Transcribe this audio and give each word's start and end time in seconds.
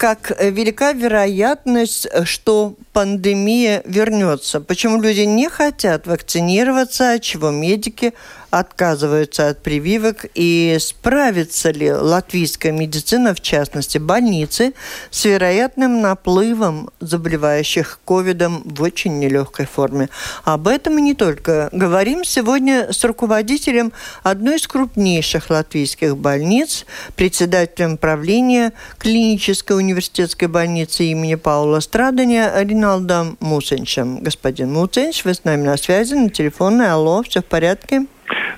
Как 0.00 0.32
велика 0.40 0.92
вероятность, 0.92 2.08
что 2.24 2.74
пандемия 2.94 3.82
вернется? 3.84 4.62
Почему 4.62 4.98
люди 5.02 5.20
не 5.20 5.50
хотят 5.50 6.06
вакцинироваться, 6.06 7.12
от 7.12 7.22
чего 7.22 7.50
медики 7.50 8.14
отказываются 8.50 9.48
от 9.48 9.62
прививок 9.62 10.26
и 10.34 10.76
справится 10.80 11.70
ли 11.70 11.90
латвийская 11.92 12.72
медицина, 12.72 13.34
в 13.34 13.40
частности 13.40 13.98
больницы, 13.98 14.74
с 15.10 15.24
вероятным 15.24 16.00
наплывом 16.00 16.90
заболевающих 17.00 18.00
ковидом 18.04 18.62
в 18.64 18.82
очень 18.82 19.18
нелегкой 19.18 19.66
форме. 19.66 20.08
Об 20.44 20.68
этом 20.68 20.98
и 20.98 21.02
не 21.02 21.14
только. 21.14 21.68
Говорим 21.72 22.24
сегодня 22.24 22.92
с 22.92 23.04
руководителем 23.04 23.92
одной 24.22 24.56
из 24.56 24.66
крупнейших 24.66 25.50
латвийских 25.50 26.16
больниц, 26.16 26.86
председателем 27.16 27.96
правления 27.96 28.72
клинической 28.98 29.76
университетской 29.76 30.48
больницы 30.48 31.04
имени 31.04 31.36
Паула 31.36 31.80
Страдания 31.80 32.52
Риналдом 32.56 33.36
Мусенчем. 33.40 34.22
Господин 34.22 34.72
Мусенч, 34.72 35.24
вы 35.24 35.34
с 35.34 35.44
нами 35.44 35.62
на 35.62 35.76
связи, 35.76 36.14
на 36.14 36.30
телефоне. 36.30 36.90
Алло, 36.90 37.22
все 37.22 37.40
в 37.40 37.44
порядке? 37.44 38.06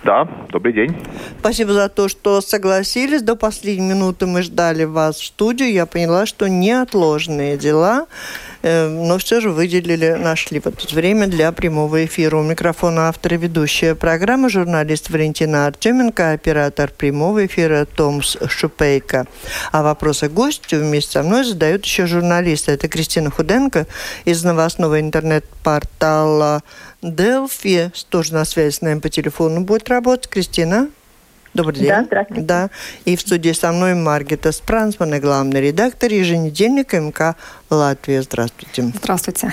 Да, 0.04 0.26
добрый 0.50 0.72
день. 0.72 0.96
Спасибо 1.38 1.72
за 1.72 1.88
то, 1.88 2.08
что 2.08 2.40
согласились. 2.40 3.22
До 3.22 3.36
последней 3.36 3.90
минуты 3.90 4.26
мы 4.26 4.42
ждали 4.42 4.82
вас 4.82 5.16
в 5.16 5.26
студию. 5.26 5.72
Я 5.72 5.86
поняла, 5.86 6.26
что 6.26 6.48
неотложные 6.48 7.56
дела, 7.56 8.06
но 8.62 9.18
все 9.18 9.40
же 9.40 9.50
выделили, 9.50 10.12
нашли 10.12 10.60
вот 10.64 10.92
время 10.92 11.26
для 11.26 11.50
прямого 11.52 12.04
эфира. 12.04 12.36
У 12.36 12.42
микрофона 12.42 13.08
автор 13.08 13.34
ведущая 13.34 13.94
программы, 13.94 14.48
журналист 14.50 15.10
Валентина 15.10 15.66
Артеменко, 15.66 16.32
оператор 16.32 16.90
прямого 16.90 17.46
эфира 17.46 17.84
Томс 17.84 18.36
Шупейко. 18.48 19.26
А 19.72 19.82
вопросы 19.82 20.28
гостю 20.28 20.78
вместе 20.78 21.12
со 21.12 21.22
мной 21.22 21.44
задают 21.44 21.84
еще 21.84 22.06
журналисты. 22.06 22.72
Это 22.72 22.88
Кристина 22.88 23.30
Худенко 23.30 23.86
из 24.24 24.44
новостного 24.44 25.00
интернет-портала 25.00 26.62
Делфи 27.02 27.90
тоже 28.10 28.34
на 28.34 28.44
связи 28.44 28.74
с 28.74 28.80
нами 28.80 29.00
по 29.00 29.08
телефону 29.08 29.62
будет 29.62 29.88
работать. 29.88 30.30
Кристина? 30.30 30.88
Добрый 31.54 31.80
день. 31.80 31.88
Да, 31.88 32.04
здравствуйте. 32.04 32.42
Да. 32.42 32.70
И 33.04 33.14
в 33.14 33.20
студии 33.20 33.52
со 33.52 33.72
мной 33.72 33.94
Маргита 33.94 34.52
Спрансман, 34.52 35.20
главный 35.20 35.60
редактор 35.60 36.10
еженедельника 36.10 36.98
МК 36.98 37.36
Латвия. 37.68 38.22
Здравствуйте. 38.22 38.90
Здравствуйте. 38.94 39.52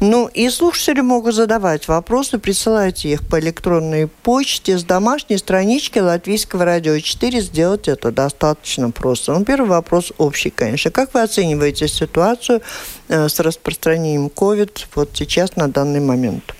Ну, 0.00 0.26
и 0.26 0.48
слушатели 0.48 1.00
могут 1.00 1.36
задавать 1.36 1.86
вопросы, 1.86 2.38
присылайте 2.38 3.10
их 3.10 3.26
по 3.26 3.38
электронной 3.38 4.08
почте 4.08 4.78
с 4.78 4.82
домашней 4.82 5.38
странички 5.38 6.00
Латвийского 6.00 6.64
радио 6.64 6.98
4. 6.98 7.40
Сделать 7.40 7.86
это 7.86 8.10
достаточно 8.10 8.90
просто. 8.90 9.32
Ну, 9.32 9.44
первый 9.44 9.68
вопрос 9.68 10.12
общий, 10.18 10.50
конечно. 10.50 10.90
Как 10.90 11.14
вы 11.14 11.22
оцениваете 11.22 11.86
ситуацию 11.86 12.62
э, 13.08 13.28
с 13.28 13.38
распространением 13.38 14.26
COVID 14.26 14.86
вот 14.96 15.10
сейчас, 15.14 15.54
на 15.54 15.68
данный 15.68 16.00
момент? 16.00 16.54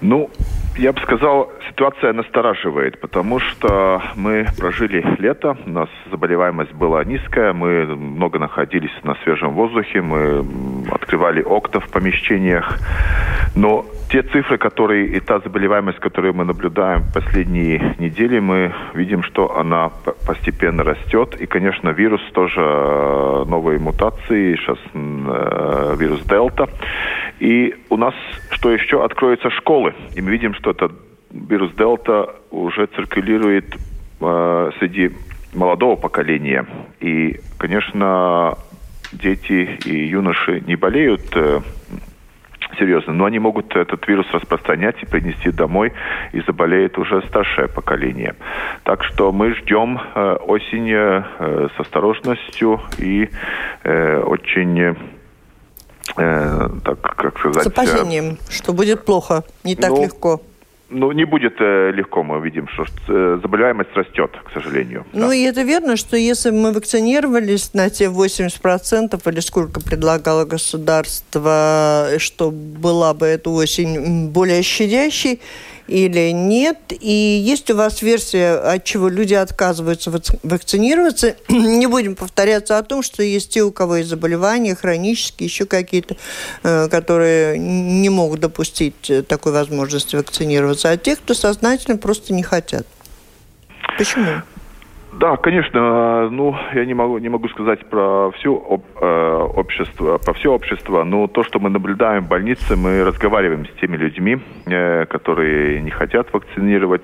Ну, 0.00 0.30
я 0.76 0.92
бы 0.92 1.00
сказал, 1.00 1.52
ситуация 1.68 2.12
настораживает, 2.12 3.00
потому 3.00 3.38
что 3.40 4.02
мы 4.16 4.46
прожили 4.58 5.04
лето, 5.18 5.56
у 5.66 5.70
нас 5.70 5.88
заболеваемость 6.10 6.72
была 6.72 7.04
низкая, 7.04 7.52
мы 7.52 7.86
много 7.86 8.38
находились 8.38 8.92
на 9.02 9.14
свежем 9.22 9.50
воздухе, 9.50 10.00
мы 10.00 10.44
открывали 10.90 11.42
окна 11.42 11.80
в 11.80 11.88
помещениях, 11.90 12.78
но 13.54 13.84
те 14.12 14.22
цифры, 14.22 14.58
которые 14.58 15.06
и 15.06 15.20
та 15.20 15.38
заболеваемость, 15.38 15.98
которую 15.98 16.34
мы 16.34 16.44
наблюдаем 16.44 17.00
в 17.00 17.14
последние 17.14 17.96
недели, 17.98 18.40
мы 18.40 18.74
видим, 18.92 19.22
что 19.22 19.56
она 19.56 19.90
постепенно 20.26 20.84
растет. 20.84 21.34
И, 21.40 21.46
конечно, 21.46 21.88
вирус 21.90 22.20
тоже 22.34 22.60
э, 22.60 23.44
новые 23.48 23.78
мутации, 23.78 24.56
сейчас 24.56 24.78
э, 24.92 25.96
вирус 25.98 26.20
Дельта. 26.24 26.68
И 27.40 27.74
у 27.88 27.96
нас, 27.96 28.14
что 28.62 28.70
еще, 28.70 29.04
откроются 29.04 29.50
школы. 29.50 29.92
И 30.14 30.22
мы 30.22 30.30
видим, 30.30 30.54
что 30.54 30.70
этот 30.70 30.92
вирус 31.32 31.72
Дельта 31.72 32.36
уже 32.52 32.86
циркулирует 32.86 33.76
э, 34.20 34.70
среди 34.78 35.10
молодого 35.52 35.96
поколения. 35.96 36.64
И, 37.00 37.40
конечно, 37.58 38.56
дети 39.10 39.80
и 39.84 40.06
юноши 40.06 40.62
не 40.64 40.76
болеют 40.76 41.22
э, 41.34 41.60
серьезно, 42.78 43.12
но 43.12 43.24
они 43.24 43.40
могут 43.40 43.74
этот 43.74 44.06
вирус 44.06 44.28
распространять 44.32 45.02
и 45.02 45.06
принести 45.06 45.50
домой, 45.50 45.92
и 46.32 46.40
заболеет 46.42 46.98
уже 46.98 47.20
старшее 47.22 47.66
поколение. 47.66 48.36
Так 48.84 49.02
что 49.02 49.32
мы 49.32 49.54
ждем 49.54 50.00
э, 50.14 50.36
осень 50.46 50.88
э, 50.88 51.68
с 51.76 51.80
осторожностью 51.80 52.80
и 52.98 53.28
э, 53.82 54.20
очень 54.20 54.96
э, 56.16 56.68
так, 56.84 57.00
как 57.00 57.38
сказать... 57.38 57.64
С 57.64 57.66
опасением, 57.66 58.32
э, 58.34 58.52
что 58.52 58.72
будет 58.72 59.04
плохо, 59.04 59.44
не 59.64 59.76
так 59.76 59.90
ну, 59.90 60.02
легко. 60.02 60.40
Ну, 60.94 61.10
не 61.12 61.24
будет 61.24 61.54
э, 61.58 61.90
легко, 61.92 62.22
мы 62.22 62.38
видим, 62.40 62.68
что 62.68 62.84
э, 63.08 63.38
заболеваемость 63.42 63.90
растет, 63.94 64.30
к 64.44 64.52
сожалению. 64.52 65.06
Ну, 65.14 65.28
да. 65.28 65.34
и 65.34 65.42
это 65.42 65.62
верно, 65.62 65.96
что 65.96 66.16
если 66.18 66.50
мы 66.50 66.72
вакцинировались 66.72 67.72
на 67.72 67.88
те 67.88 68.06
80% 68.06 69.32
или 69.32 69.40
сколько 69.40 69.80
предлагало 69.80 70.44
государство, 70.44 72.08
что 72.18 72.50
была 72.50 73.14
бы 73.14 73.26
эта 73.26 73.48
осень 73.48 74.28
более 74.28 74.62
щадящей, 74.62 75.40
или 75.88 76.30
нет. 76.30 76.78
И 76.90 77.10
есть 77.44 77.70
у 77.70 77.76
вас 77.76 78.02
версия, 78.02 78.54
от 78.54 78.84
чего 78.84 79.08
люди 79.08 79.34
отказываются 79.34 80.10
вакцинироваться. 80.42 81.36
Не 81.48 81.86
будем 81.86 82.14
повторяться 82.14 82.78
о 82.78 82.82
том, 82.82 83.02
что 83.02 83.22
есть 83.22 83.50
те, 83.50 83.62
у 83.62 83.72
кого 83.72 83.96
есть 83.96 84.08
заболевания 84.08 84.74
хронические, 84.74 85.46
еще 85.48 85.66
какие-то, 85.66 86.16
э, 86.62 86.88
которые 86.88 87.58
не 87.58 88.08
могут 88.08 88.40
допустить 88.40 89.10
э, 89.10 89.22
такой 89.22 89.52
возможности 89.52 90.16
вакцинироваться, 90.16 90.90
а 90.90 90.96
те, 90.96 91.16
кто 91.16 91.34
сознательно 91.34 91.96
просто 91.96 92.32
не 92.32 92.42
хотят. 92.42 92.86
Почему? 93.98 94.42
Да, 95.12 95.36
конечно. 95.36 96.30
Ну, 96.30 96.56
я 96.74 96.84
не 96.86 96.94
могу 96.94 97.18
не 97.18 97.28
могу 97.28 97.48
сказать 97.48 97.84
про 97.90 98.30
все 98.32 98.54
об, 98.54 98.82
э, 99.00 99.48
общество, 99.56 100.18
про 100.18 100.32
все 100.32 100.52
общество, 100.52 101.04
но 101.04 101.26
то, 101.26 101.44
что 101.44 101.60
мы 101.60 101.68
наблюдаем 101.68 102.24
в 102.24 102.28
больнице, 102.28 102.76
мы 102.76 103.04
разговариваем 103.04 103.66
с 103.66 103.80
теми 103.80 103.96
людьми, 103.96 104.38
э, 104.66 105.04
которые 105.06 105.82
не 105.82 105.90
хотят 105.90 106.32
вакцинировать. 106.32 107.02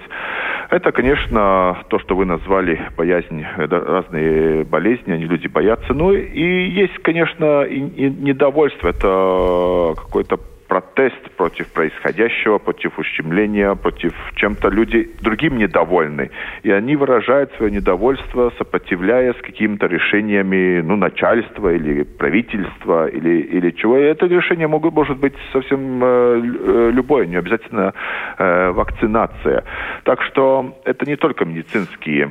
Это, 0.70 0.90
конечно, 0.92 1.78
то, 1.88 1.98
что 1.98 2.16
вы 2.16 2.24
назвали 2.24 2.80
боязнь, 2.96 3.42
э, 3.42 3.66
разные 3.66 4.64
болезни, 4.64 5.12
они 5.12 5.24
люди 5.24 5.46
боятся. 5.46 5.92
Ну 5.92 6.12
и 6.12 6.68
есть, 6.70 6.98
конечно, 7.02 7.62
и, 7.62 7.78
и 7.78 8.10
недовольство. 8.10 8.88
Это 8.88 9.94
какой-то 9.96 10.40
протест 10.68 11.30
против 11.36 11.66
происходящего, 11.72 12.58
против 12.58 12.98
ущемления, 12.98 13.74
против 13.74 14.12
чем-то 14.36 14.68
люди 14.68 15.10
другим 15.20 15.58
недовольны. 15.58 16.30
И 16.62 16.70
они 16.70 16.96
выражают 16.96 17.52
свое 17.56 17.72
недовольство, 17.72 18.52
сопротивляясь 18.58 19.36
какими-то 19.42 19.86
решениями 19.86 20.80
ну, 20.82 20.96
начальства 20.96 21.72
или 21.72 22.02
правительства 22.02 23.08
или, 23.08 23.40
или 23.40 23.70
чего. 23.70 23.98
И 23.98 24.02
это 24.02 24.26
решение 24.26 24.68
могут, 24.68 24.94
может 24.94 25.18
быть 25.18 25.34
совсем 25.52 26.04
э, 26.04 26.06
э, 26.06 26.90
любое, 26.92 27.26
не 27.26 27.36
обязательно 27.36 27.94
э, 28.38 28.70
вакцинация. 28.70 29.64
Так 30.04 30.22
что 30.22 30.78
это 30.84 31.06
не 31.06 31.16
только 31.16 31.44
медицинские 31.44 32.30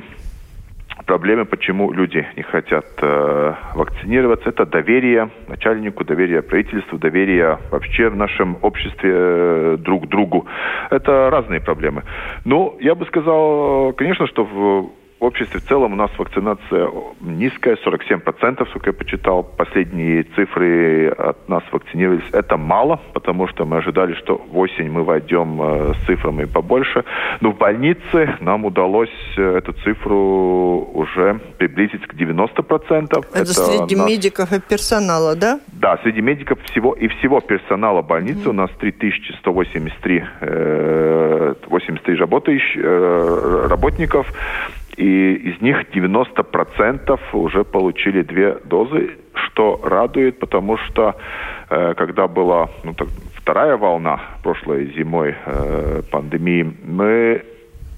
проблемы, 1.08 1.46
почему 1.46 1.90
люди 1.90 2.26
не 2.36 2.42
хотят 2.42 2.84
э, 3.00 3.54
вакцинироваться, 3.74 4.50
это 4.50 4.66
доверие 4.66 5.30
начальнику, 5.48 6.04
доверие 6.04 6.42
правительству, 6.42 6.98
доверие 6.98 7.58
вообще 7.70 8.10
в 8.10 8.16
нашем 8.16 8.58
обществе 8.62 9.12
э, 9.14 9.76
друг 9.78 10.06
другу. 10.08 10.46
Это 10.90 11.30
разные 11.30 11.60
проблемы. 11.60 12.02
Но 12.44 12.76
я 12.80 12.94
бы 12.94 13.06
сказал, 13.06 13.94
конечно, 13.94 14.26
что 14.26 14.44
в 14.44 14.90
в 15.20 15.24
обществе 15.24 15.58
в 15.58 15.64
целом 15.64 15.94
у 15.94 15.96
нас 15.96 16.10
вакцинация 16.16 16.90
низкая, 17.20 17.76
47%, 17.84 18.68
сколько 18.68 18.90
я 18.90 18.92
почитал. 18.92 19.42
Последние 19.42 20.22
цифры 20.36 21.08
от 21.08 21.48
нас 21.48 21.64
вакцинировались. 21.72 22.24
Это 22.32 22.56
мало, 22.56 23.00
потому 23.14 23.48
что 23.48 23.64
мы 23.64 23.78
ожидали, 23.78 24.14
что 24.14 24.36
в 24.36 24.56
осень 24.58 24.90
мы 24.90 25.02
войдем 25.02 25.60
э, 25.60 25.94
с 25.94 26.06
цифрами 26.06 26.44
побольше. 26.44 27.04
Но 27.40 27.50
в 27.50 27.58
больнице 27.58 28.36
нам 28.40 28.64
удалось 28.64 29.10
э, 29.36 29.58
эту 29.58 29.72
цифру 29.84 30.88
уже 30.94 31.40
приблизить 31.58 32.06
к 32.06 32.14
90%. 32.14 33.04
Это, 33.04 33.20
это 33.34 33.46
среди 33.46 33.96
нас... 33.96 34.08
медиков 34.08 34.52
и 34.52 34.60
персонала, 34.60 35.34
да? 35.34 35.58
Да, 35.72 35.98
среди 36.04 36.20
медиков 36.20 36.62
всего 36.70 36.92
и 36.92 37.08
всего 37.08 37.40
персонала 37.40 38.02
больницы 38.02 38.44
mm. 38.44 38.50
у 38.50 38.52
нас 38.52 38.70
3183 38.78 40.24
э, 40.40 41.54
83 41.66 42.14
работающих, 42.14 42.80
э, 42.84 43.66
работников 43.68 44.26
и 44.98 45.34
из 45.34 45.60
них 45.60 45.84
90% 45.94 47.18
уже 47.32 47.64
получили 47.64 48.22
две 48.22 48.54
дозы, 48.64 49.16
что 49.32 49.80
радует, 49.84 50.40
потому 50.40 50.76
что 50.76 51.14
э, 51.70 51.94
когда 51.94 52.26
была 52.26 52.68
ну, 52.82 52.94
так, 52.94 53.08
вторая 53.36 53.76
волна 53.76 54.20
прошлой 54.42 54.92
зимой 54.96 55.36
э, 55.46 56.02
пандемии, 56.10 56.74
мы 56.84 57.42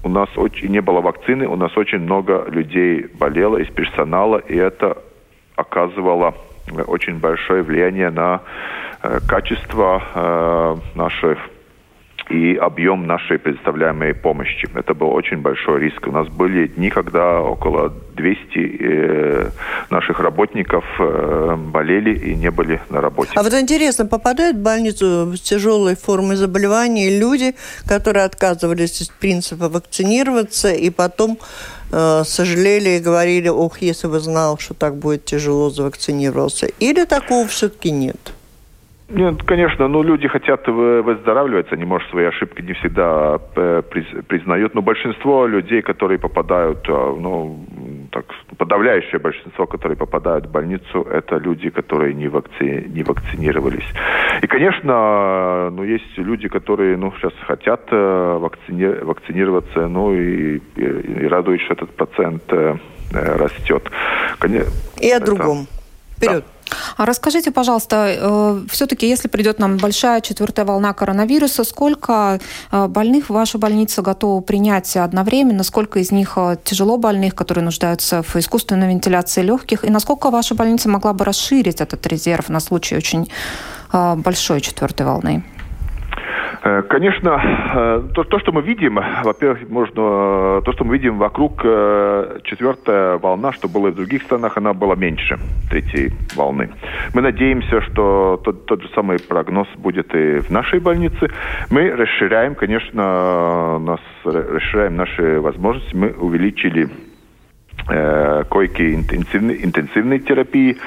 у 0.03 0.09
нас 0.09 0.29
очень 0.35 0.69
не 0.69 0.81
было 0.81 1.01
вакцины, 1.01 1.47
у 1.47 1.55
нас 1.55 1.75
очень 1.75 1.99
много 1.99 2.45
людей 2.47 3.07
болело 3.19 3.57
из 3.57 3.67
персонала, 3.69 4.37
и 4.37 4.55
это 4.55 4.97
оказывало 5.55 6.35
очень 6.87 7.19
большое 7.19 7.63
влияние 7.63 8.11
на 8.11 8.41
э, 9.01 9.19
качество 9.27 10.03
э, 10.13 10.75
наших 10.95 11.39
и 12.31 12.55
объем 12.55 13.07
нашей 13.07 13.37
предоставляемой 13.37 14.13
помощи. 14.13 14.67
Это 14.73 14.93
был 14.93 15.09
очень 15.09 15.37
большой 15.37 15.81
риск. 15.81 16.07
У 16.07 16.11
нас 16.11 16.27
были 16.27 16.67
дни, 16.67 16.89
когда 16.89 17.41
около 17.41 17.93
200 18.15 18.77
э, 18.79 19.49
наших 19.89 20.19
работников 20.19 20.85
э, 20.99 21.55
болели 21.57 22.17
и 22.17 22.35
не 22.35 22.49
были 22.51 22.79
на 22.89 23.01
работе. 23.01 23.31
А 23.35 23.43
вот 23.43 23.53
интересно, 23.53 24.05
попадают 24.05 24.57
в 24.57 24.61
больницу 24.61 25.33
с 25.35 25.41
тяжелой 25.41 25.95
формой 25.95 26.35
заболевания 26.35 27.19
люди, 27.19 27.53
которые 27.87 28.25
отказывались 28.25 29.01
из 29.01 29.09
принципа 29.09 29.67
вакцинироваться 29.69 30.71
и 30.71 30.89
потом 30.89 31.37
э, 31.91 32.23
сожалели 32.25 32.97
и 32.97 32.99
говорили, 32.99 33.49
ох, 33.49 33.79
если 33.79 34.07
бы 34.07 34.19
знал, 34.19 34.57
что 34.57 34.73
так 34.73 34.95
будет 34.95 35.25
тяжело, 35.25 35.69
завакцинировался. 35.69 36.67
Или 36.79 37.05
такого 37.05 37.47
все-таки 37.47 37.91
нет? 37.91 38.33
Нет, 39.13 39.43
конечно, 39.43 39.87
ну 39.89 40.03
люди 40.03 40.27
хотят 40.27 40.65
выздоравливать, 40.67 41.71
они, 41.73 41.83
может, 41.83 42.09
свои 42.09 42.25
ошибки 42.25 42.61
не 42.61 42.73
всегда 42.73 43.39
э, 43.55 43.81
признают, 44.27 44.73
но 44.73 44.81
большинство 44.81 45.45
людей, 45.47 45.81
которые 45.81 46.17
попадают, 46.17 46.87
э, 46.87 46.91
ну, 46.91 47.65
так, 48.11 48.25
подавляющее 48.57 49.19
большинство, 49.19 49.65
которые 49.65 49.97
попадают 49.97 50.45
в 50.45 50.51
больницу, 50.51 51.01
это 51.11 51.35
люди, 51.37 51.69
которые 51.69 52.13
не, 52.13 52.29
вакци... 52.29 52.85
не 52.87 53.03
вакцинировались. 53.03 53.87
И, 54.41 54.47
конечно, 54.47 55.69
ну, 55.71 55.83
есть 55.83 56.17
люди, 56.17 56.47
которые, 56.47 56.95
ну, 56.95 57.11
сейчас 57.17 57.33
хотят 57.45 57.81
э, 57.91 58.37
вакцини... 58.39 59.03
вакцинироваться, 59.03 59.87
ну, 59.87 60.13
и, 60.13 60.57
и, 60.57 60.83
и 61.23 61.27
радует, 61.27 61.59
что 61.61 61.73
этот 61.73 61.89
процент 61.95 62.43
растет. 63.11 63.91
И 65.01 65.11
о 65.11 65.19
другом. 65.19 65.67
Вперед. 66.15 66.45
Да. 66.45 66.60
А 66.97 67.05
расскажите, 67.05 67.51
пожалуйста, 67.51 68.07
э, 68.09 68.61
все-таки, 68.69 69.07
если 69.07 69.27
придет 69.27 69.59
нам 69.59 69.77
большая 69.77 70.21
четвертая 70.21 70.65
волна 70.65 70.93
коронавируса, 70.93 71.63
сколько 71.63 72.39
э, 72.71 72.87
больных 72.87 73.29
ваша 73.29 73.57
больница 73.57 74.01
готова 74.01 74.41
принять 74.41 74.95
одновременно, 74.95 75.63
сколько 75.63 75.99
из 75.99 76.11
них 76.11 76.33
э, 76.35 76.57
тяжело 76.63 76.97
больных, 76.97 77.35
которые 77.35 77.63
нуждаются 77.63 78.23
в 78.23 78.35
искусственной 78.35 78.89
вентиляции 78.89 79.41
легких, 79.41 79.83
и 79.83 79.89
насколько 79.89 80.29
ваша 80.29 80.55
больница 80.55 80.89
могла 80.89 81.13
бы 81.13 81.25
расширить 81.25 81.81
этот 81.81 82.05
резерв 82.07 82.49
на 82.49 82.59
случай 82.59 82.95
очень 82.95 83.29
большой 83.91 84.61
четвертой 84.61 85.05
волны? 85.05 85.43
Э, 86.63 86.83
конечно, 86.83 87.41
э, 87.73 88.03
то, 88.13 88.23
то, 88.23 88.39
что 88.39 88.51
мы 88.51 88.61
видим, 88.61 88.99
во-первых, 89.23 89.67
можно, 89.69 90.59
э, 90.59 90.61
то, 90.63 90.71
что 90.73 90.83
мы 90.83 90.97
видим 90.97 91.17
вокруг 91.17 91.61
четвертая 92.43 93.17
волна, 93.17 93.51
что 93.51 93.67
было 93.67 93.87
и 93.87 93.91
в 93.91 93.95
других 93.95 94.23
странах, 94.23 94.57
она 94.57 94.73
была 94.73 94.95
меньше 94.95 95.39
третьей 95.69 96.11
волны. 96.35 96.69
Мы 97.13 97.21
надеемся, 97.21 97.81
что 97.81 98.39
тот, 98.43 98.65
тот 98.65 98.81
же 98.83 98.89
самый 98.93 99.19
прогноз 99.19 99.67
будет 99.77 100.13
и 100.13 100.39
в 100.39 100.51
нашей 100.51 100.79
больнице. 100.79 101.31
Мы 101.69 101.91
расширяем, 101.95 102.55
конечно, 102.55 103.79
нас 103.79 103.99
расширяем 104.23 104.95
наши 104.95 105.39
возможности. 105.39 105.95
Мы 105.95 106.09
увеличили 106.09 106.89
койки 108.49 108.95
интенсивной, 108.95 109.63
интенсивной 109.63 110.19
терапии. 110.19 110.77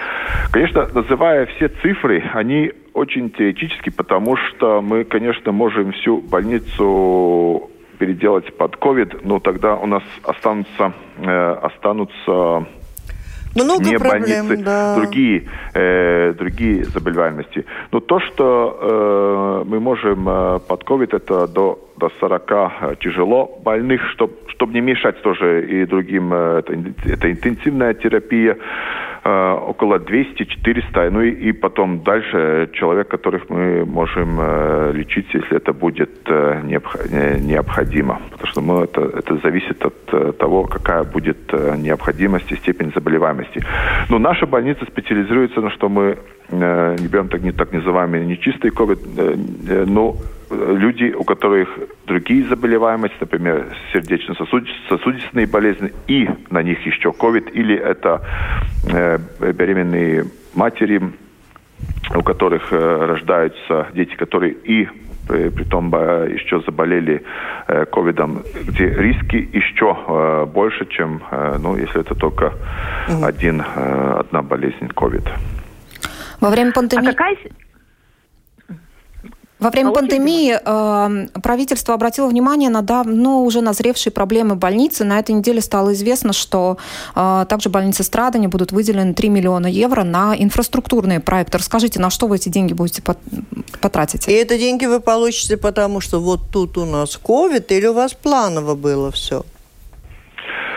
Конечно, 0.53 0.87
называя 0.95 1.47
все 1.47 1.69
цифры, 1.69 2.23
они 2.33 2.73
очень 2.95 3.31
теоретически, 3.31 3.91
потому 3.91 4.37
что 4.37 4.81
мы, 4.81 5.05
конечно, 5.05 5.53
можем 5.53 5.93
всю 5.93 6.19
больницу 6.19 7.71
переделать 7.99 8.57
под 8.57 8.77
COVID, 8.77 9.21
но 9.25 9.41
тогда 9.41 9.77
у 9.77 9.87
нас 9.87 10.03
останутся, 10.25 10.93
э, 11.19 11.53
останутся 11.63 12.67
много 13.55 13.85
не 13.85 13.99
проблем, 13.99 14.49
больницы, 14.49 14.65
да. 14.65 14.97
другие, 14.97 15.45
э, 15.75 16.33
другие 16.33 16.85
заболеваемости. 16.85 17.65
Но 17.93 18.01
то, 18.01 18.19
что 18.21 19.63
э, 19.65 19.69
мы 19.69 19.79
можем 19.81 20.29
э, 20.29 20.59
под 20.67 20.83
COVID, 20.83 21.17
это 21.17 21.47
до, 21.47 21.79
до 21.97 22.11
40 22.21 22.51
э, 22.51 22.97
тяжело 23.01 23.61
больных, 23.65 24.01
чтобы 24.13 24.35
чтоб 24.55 24.73
не 24.73 24.81
мешать 24.81 25.21
тоже 25.23 25.67
и 25.67 25.85
другим, 25.87 26.33
э, 26.33 26.59
это, 26.61 26.75
это 27.07 27.31
интенсивная 27.31 27.95
терапия. 27.95 28.57
Э, 29.27 29.53
около 29.53 29.99
200-400, 29.99 31.11
ну 31.11 31.23
и, 31.23 31.31
и 31.31 31.53
потом 31.53 32.03
дальше 32.03 32.69
человек, 32.75 33.09
которых 33.09 33.49
мы 33.49 33.87
можем 33.87 34.39
э, 34.39 34.93
лечить, 34.93 35.33
если 35.33 35.57
это 35.57 35.73
будет 35.73 36.11
э, 36.27 36.61
необходимо. 36.63 38.21
Потому 38.31 38.47
что 38.47 38.61
мы, 38.61 38.85
это, 38.85 39.01
это 39.01 39.39
зависит 39.39 39.83
от 39.83 40.37
того, 40.37 40.65
какая 40.65 41.05
будет 41.05 41.53
необходимость 41.79 42.53
и 42.53 42.57
степень 42.57 42.93
заболеваемости. 42.95 43.65
Но 44.11 44.19
наша 44.19 44.47
больница 44.47 44.85
специализируется 44.85 45.63
на 45.63 45.71
что 45.71 45.89
мы 45.89 46.19
не 46.51 47.09
берем 47.09 47.29
так, 47.29 47.41
не 47.41 47.53
так 47.53 47.73
называемый 47.73 48.27
нечистый 48.27 48.71
COVID, 48.71 49.87
но 49.87 50.17
люди, 50.55 51.13
у 51.13 51.25
которых 51.25 51.69
другие 52.07 52.47
заболеваемости, 52.47 53.17
например, 53.21 53.67
сердечно-сосудистые 53.93 55.47
болезни, 55.47 55.93
и 56.07 56.29
на 56.51 56.63
них 56.63 56.85
еще 56.87 57.11
COVID, 57.11 57.51
или 57.53 57.77
это 57.77 58.23
э, 58.87 59.19
беременные 59.53 60.25
матери, 60.55 61.01
у 62.15 62.23
которых 62.23 62.73
э, 62.73 63.07
рождаются 63.07 63.89
дети, 63.95 64.15
которые 64.15 64.53
и 64.53 64.89
при, 65.29 65.49
при 65.49 65.65
том 65.65 65.95
э, 65.95 66.31
еще 66.33 66.61
заболели 66.61 67.23
э, 67.67 67.85
ковидом, 67.87 68.43
где 68.67 68.89
риски 68.89 69.37
еще 69.53 69.97
э, 70.07 70.47
больше, 70.47 70.87
чем, 70.87 71.23
э, 71.31 71.57
ну, 71.59 71.77
если 71.77 72.01
это 72.01 72.15
только 72.15 72.53
угу. 73.09 73.25
один, 73.25 73.61
э, 73.61 74.17
одна 74.21 74.43
болезнь 74.43 74.89
ковид. 74.89 75.25
Во 76.41 76.51
время 76.51 76.73
пандемии... 76.73 77.09
А 77.09 77.13
какая... 77.13 77.37
Во 79.61 79.71
время 79.71 79.91
а 79.91 79.93
пандемии 79.93 80.59
э, 80.63 81.29
правительство 81.41 81.95
обратило 81.95 82.27
внимание 82.27 82.71
на 82.71 82.83
давно 82.83 83.45
уже 83.45 83.61
назревшие 83.61 84.13
проблемы 84.13 84.57
больницы. 84.57 85.05
На 85.05 85.21
этой 85.21 85.33
неделе 85.33 85.61
стало 85.61 85.93
известно, 85.95 86.33
что 86.33 86.77
э, 87.15 87.47
также 87.49 87.69
больнице 87.69 88.03
Страдания 88.03 88.49
будут 88.49 88.73
выделены 88.73 89.15
3 89.15 89.29
миллиона 89.29 89.67
евро 89.67 90.03
на 90.03 90.35
инфраструктурные 90.37 91.21
проекты. 91.21 91.59
Расскажите, 91.59 92.01
на 92.01 92.11
что 92.11 92.27
вы 92.27 92.37
эти 92.37 92.49
деньги 92.49 92.73
будете 92.73 93.03
потратить? 93.81 94.29
И 94.29 94.33
это 94.33 94.59
деньги 94.59 94.87
вы 94.87 95.01
получите, 95.01 95.57
потому 95.57 96.01
что 96.01 96.21
вот 96.21 96.41
тут 96.53 96.77
у 96.77 96.85
нас 96.85 97.17
ковид 97.17 97.71
или 97.71 97.87
у 97.87 97.95
вас 97.95 98.13
планово 98.13 98.75
было 98.75 99.13
все? 99.13 99.45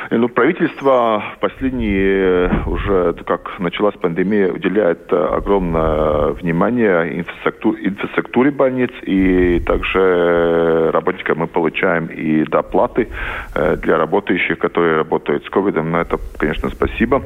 Ну, 0.09 0.29
правительство 0.29 1.21
в 1.35 1.39
последние 1.39 2.49
уже, 2.65 3.13
как 3.25 3.59
началась 3.59 3.95
пандемия, 3.95 4.53
уделяет 4.53 5.11
огромное 5.11 6.31
внимание 6.31 7.19
инфраструктуре, 7.19 8.51
больниц, 8.51 8.91
и 9.01 9.59
также 9.65 10.91
работникам 10.93 11.39
мы 11.39 11.47
получаем 11.47 12.05
и 12.05 12.45
доплаты 12.45 13.09
э, 13.53 13.75
для 13.77 13.97
работающих, 13.97 14.59
которые 14.59 14.95
работают 14.97 15.43
с 15.45 15.49
ковидом. 15.49 15.91
На 15.91 16.01
это, 16.01 16.17
конечно, 16.37 16.69
спасибо. 16.69 17.23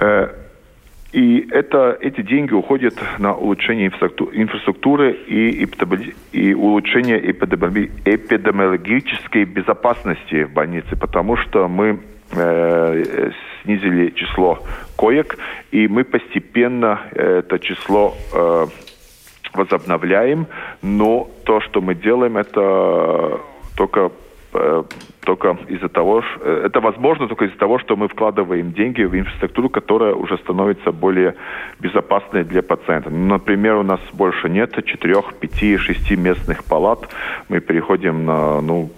Э, 0.00 0.30
и 1.12 1.46
это, 1.52 1.96
эти 2.00 2.22
деньги 2.22 2.52
уходят 2.52 2.94
на 3.18 3.34
улучшение 3.34 3.86
инфраструктуры 3.86 5.12
и, 5.12 5.64
и 6.32 6.54
улучшение 6.54 7.30
эпидемиологической 7.30 9.44
безопасности 9.44 10.42
в 10.42 10.52
больнице, 10.52 10.96
потому 10.96 11.36
что 11.36 11.68
мы 11.68 12.00
Э, 12.32 13.30
снизили 13.62 14.10
число 14.10 14.58
коек, 14.96 15.38
и 15.70 15.88
мы 15.88 16.04
постепенно 16.04 17.00
это 17.12 17.58
число 17.58 18.14
э, 18.32 18.66
возобновляем, 19.54 20.46
но 20.82 21.28
то, 21.44 21.60
что 21.60 21.80
мы 21.80 21.94
делаем, 21.94 22.36
это 22.36 23.40
только 23.76 24.10
только 25.20 25.58
из-за 25.68 25.88
того, 25.90 26.22
это 26.42 26.80
возможно 26.80 27.28
только 27.28 27.44
из-за 27.44 27.58
того, 27.58 27.78
что 27.78 27.94
мы 27.94 28.08
вкладываем 28.08 28.72
деньги 28.72 29.02
в 29.02 29.14
инфраструктуру, 29.14 29.68
которая 29.68 30.14
уже 30.14 30.38
становится 30.38 30.92
более 30.92 31.34
безопасной 31.78 32.42
для 32.42 32.62
пациента. 32.62 33.10
Ну, 33.10 33.26
например, 33.26 33.74
у 33.74 33.82
нас 33.82 34.00
больше 34.14 34.48
нет 34.48 34.72
четырех, 34.86 35.34
пяти, 35.34 35.76
шести 35.76 36.16
местных 36.16 36.64
палат. 36.64 37.06
Мы 37.50 37.60
переходим 37.60 38.24
на 38.24 38.62
ну, 38.62 38.90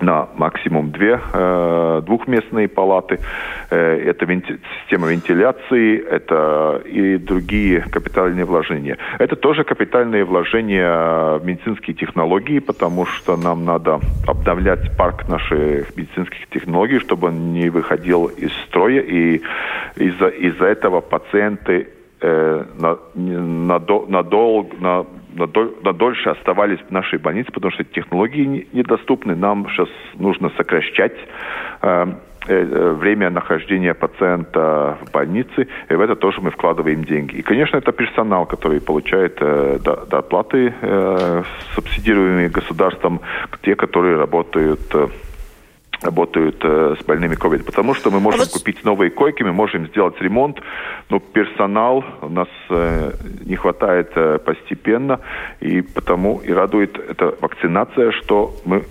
на 0.00 0.28
максимум 0.36 0.90
две 0.90 1.20
э, 1.32 2.02
двухместные 2.04 2.68
палаты. 2.68 3.20
Э, 3.70 4.10
это 4.10 4.26
система 4.80 5.08
вентиляции, 5.08 5.98
это 5.98 6.82
и 6.84 7.18
другие 7.18 7.80
капитальные 7.80 8.44
вложения. 8.44 8.98
Это 9.18 9.36
тоже 9.36 9.64
капитальные 9.64 10.24
вложения 10.24 11.38
в 11.38 11.44
медицинские 11.44 11.94
технологии, 11.94 12.58
потому 12.58 13.06
что 13.06 13.36
нам 13.36 13.64
надо 13.64 14.00
обновлять 14.26 14.96
парк 14.96 15.28
наших 15.28 15.96
медицинских 15.96 16.48
технологий, 16.50 16.98
чтобы 16.98 17.28
он 17.28 17.52
не 17.52 17.70
выходил 17.70 18.26
из 18.26 18.52
строя, 18.66 19.00
и 19.00 19.40
из-за 19.96 20.28
из 20.28 20.60
этого 20.60 21.00
пациенты 21.00 21.88
э, 22.20 22.64
на, 22.78 22.98
на, 23.14 23.78
на, 24.08 24.22
дол, 24.22 24.70
на 24.78 25.06
дольше 25.34 26.30
оставались 26.30 26.80
в 26.88 26.90
нашей 26.90 27.18
больнице, 27.18 27.52
потому 27.52 27.72
что 27.72 27.84
технологии 27.84 28.66
недоступны. 28.72 29.34
Нам 29.34 29.66
сейчас 29.68 29.88
нужно 30.14 30.50
сокращать 30.56 31.14
э, 31.82 32.06
э, 32.46 32.92
время 32.92 33.30
нахождения 33.30 33.94
пациента 33.94 34.98
в 35.02 35.12
больнице, 35.12 35.66
и 35.90 35.94
в 35.94 36.00
это 36.00 36.16
тоже 36.16 36.40
мы 36.40 36.50
вкладываем 36.50 37.04
деньги. 37.04 37.36
И, 37.36 37.42
конечно, 37.42 37.76
это 37.76 37.92
персонал, 37.92 38.46
который 38.46 38.80
получает 38.80 39.38
э, 39.40 39.78
доплаты, 40.10 40.72
э, 40.80 41.42
субсидируемые 41.74 42.48
государством, 42.48 43.20
те, 43.62 43.74
которые 43.74 44.16
работают 44.16 44.80
э, 44.94 45.08
работают 46.04 46.56
э, 46.62 46.96
с 47.00 47.04
больными 47.04 47.34
COVID, 47.34 47.64
потому 47.64 47.94
что 47.94 48.10
мы 48.10 48.20
можем 48.20 48.40
а 48.40 48.44
вот... 48.44 48.52
купить 48.52 48.84
новые 48.84 49.10
койки, 49.10 49.42
мы 49.42 49.52
можем 49.52 49.86
сделать 49.88 50.20
ремонт, 50.20 50.60
но 51.10 51.18
персонал 51.18 52.04
у 52.22 52.28
нас 52.28 52.48
э, 52.70 53.12
не 53.44 53.56
хватает 53.56 54.10
э, 54.14 54.38
постепенно, 54.38 55.20
и 55.60 55.80
потому 55.82 56.38
и 56.38 56.52
радует 56.52 56.98
эта 56.98 57.34
вакцинация, 57.40 58.12
что 58.12 58.54
мы 58.64 58.84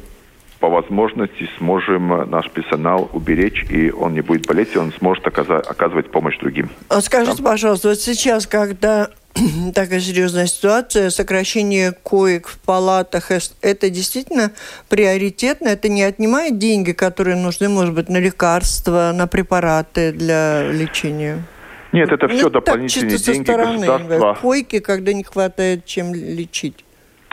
по 0.60 0.70
возможности 0.70 1.50
сможем 1.58 2.29
наш 2.29 2.50
персонал 2.50 3.10
уберечь, 3.12 3.65
и 3.70 3.91
он 3.91 4.13
не 4.13 4.22
будет 4.22 4.48
болеть, 4.48 4.75
и 4.75 4.77
он 4.77 4.93
сможет 4.93 5.27
оказать, 5.27 5.67
оказывать 5.67 6.10
помощь 6.10 6.38
другим. 6.39 6.70
А 6.88 7.01
скажите, 7.01 7.43
да? 7.43 7.50
пожалуйста, 7.50 7.89
вот 7.89 8.00
сейчас, 8.00 8.48
когда 8.48 9.10
такая 9.74 10.00
серьезная 10.00 10.48
ситуация, 10.48 11.10
сокращение 11.10 11.92
коек 11.92 12.48
в 12.48 12.60
палатах, 12.60 13.32
это 13.62 13.90
действительно 13.90 14.52
приоритетно, 14.90 15.70
это 15.70 15.90
не 15.90 16.04
отнимает 16.04 16.58
деньги, 16.58 16.92
которые 16.92 17.36
нужны, 17.36 17.70
может 17.70 17.94
быть, 17.94 18.10
на 18.10 18.18
лекарства, 18.18 19.12
на 19.13 19.28
препараты 19.28 20.12
для 20.12 20.72
лечения? 20.72 21.44
Нет, 21.92 22.12
это 22.12 22.28
все 22.28 22.44
ну, 22.44 22.50
дополнительные 22.50 23.18
так, 23.18 23.25
деньги 23.25 23.44
стороны, 23.44 23.86
государства. 23.86 24.38
Койки, 24.42 24.80
когда 24.80 25.13
не 25.13 25.24
хватает 25.24 25.86
чем 25.86 26.13
лечить. 26.13 26.84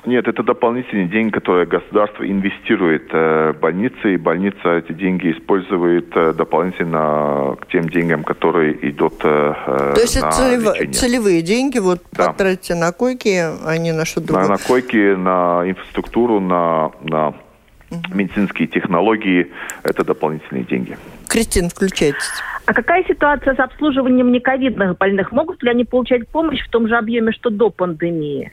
Нет, 0.06 0.26
это 0.28 0.42
дополнительные 0.42 1.08
деньги, 1.08 1.30
которые 1.30 1.66
государство 1.66 2.26
инвестирует 2.26 3.08
э, 3.12 3.52
в 3.52 3.60
больницы, 3.60 4.14
и 4.14 4.16
больница 4.16 4.78
эти 4.78 4.92
деньги 4.92 5.32
использует 5.32 6.08
э, 6.16 6.32
дополнительно 6.32 7.56
к 7.60 7.66
тем 7.68 7.88
деньгам, 7.88 8.24
которые 8.24 8.88
идут 8.88 9.14
э, 9.22 9.54
То 9.94 10.00
есть 10.00 10.20
на 10.20 10.28
это 10.28 10.36
целев... 10.36 10.94
целевые 10.94 11.42
деньги, 11.42 11.78
вот 11.78 12.00
да. 12.12 12.28
потратите 12.28 12.74
на 12.74 12.92
койки, 12.92 13.44
а 13.64 13.76
не 13.76 13.92
на 13.92 14.06
что 14.06 14.20
другое? 14.20 14.44
На, 14.44 14.52
на 14.52 14.58
койки, 14.58 15.14
на 15.14 15.64
инфраструктуру, 15.66 16.40
на, 16.40 16.92
на 17.02 17.28
угу. 17.28 18.00
медицинские 18.14 18.68
технологии, 18.68 19.48
это 19.82 20.02
дополнительные 20.02 20.64
деньги. 20.64 20.96
Кристина, 21.28 21.68
включайтесь. 21.68 22.30
А 22.64 22.72
какая 22.72 23.04
ситуация 23.04 23.54
с 23.54 23.58
обслуживанием 23.58 24.32
нековидных 24.32 24.96
больных? 24.96 25.32
Могут 25.32 25.62
ли 25.62 25.70
они 25.70 25.84
получать 25.84 26.28
помощь 26.28 26.60
в 26.60 26.70
том 26.70 26.88
же 26.88 26.96
объеме, 26.96 27.32
что 27.32 27.50
до 27.50 27.68
пандемии? 27.68 28.52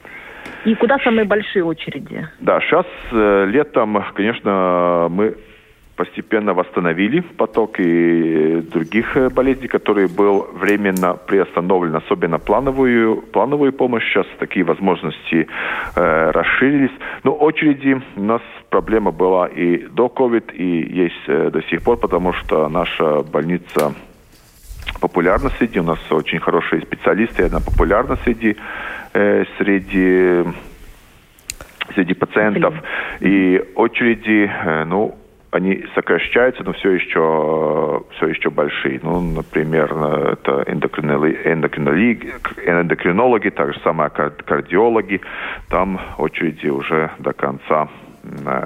И 0.64 0.74
куда 0.74 0.98
самые 0.98 1.24
большие 1.24 1.64
очереди? 1.64 2.28
Да, 2.40 2.60
сейчас 2.60 2.86
э, 3.12 3.46
летом, 3.46 4.02
конечно, 4.14 5.08
мы 5.10 5.36
постепенно 5.98 6.54
восстановили 6.54 7.20
поток 7.20 7.80
и 7.80 8.62
других 8.72 9.16
э, 9.16 9.30
болезней, 9.30 9.66
которые 9.66 10.06
был 10.06 10.46
временно 10.54 11.14
приостановлен, 11.14 11.96
особенно 11.96 12.38
плановую, 12.38 13.22
плановую 13.32 13.72
помощь. 13.72 14.04
Сейчас 14.04 14.26
такие 14.38 14.64
возможности 14.64 15.48
э, 15.96 16.30
расширились. 16.30 16.92
Но 17.24 17.32
очереди 17.32 18.00
у 18.16 18.22
нас 18.22 18.42
проблема 18.70 19.10
была 19.10 19.48
и 19.48 19.88
до 19.88 20.06
COVID, 20.06 20.54
и 20.54 20.94
есть 21.04 21.24
э, 21.26 21.50
до 21.50 21.62
сих 21.62 21.82
пор, 21.82 21.96
потому 21.96 22.32
что 22.32 22.68
наша 22.68 23.22
больница 23.22 23.92
популярна 25.00 25.50
среди, 25.58 25.80
у 25.80 25.84
нас 25.84 25.98
очень 26.10 26.40
хорошие 26.40 26.82
специалисты, 26.82 27.42
и 27.42 27.46
она 27.46 27.60
популярна 27.60 28.16
среди 28.24 28.56
Э, 29.14 29.44
среди 29.58 30.44
среди 31.94 32.14
пациентов. 32.14 32.74
И 33.20 33.60
очереди, 33.74 34.48
э, 34.48 34.84
ну, 34.84 35.18
они 35.50 35.84
сокращаются, 35.94 36.62
но 36.62 36.72
все 36.74 36.90
еще, 36.90 38.04
все 38.16 38.28
еще 38.28 38.50
большие. 38.50 39.00
Ну, 39.02 39.20
например, 39.20 39.90
это 40.32 40.64
эндокринологи, 40.66 41.38
эндокринологи, 41.44 42.34
эндокринологи, 42.66 43.48
так 43.48 43.72
же 43.72 43.80
самое 43.80 44.10
кардиологи. 44.10 45.22
Там 45.68 45.98
очереди 46.18 46.68
уже 46.68 47.10
до 47.18 47.32
конца 47.32 47.88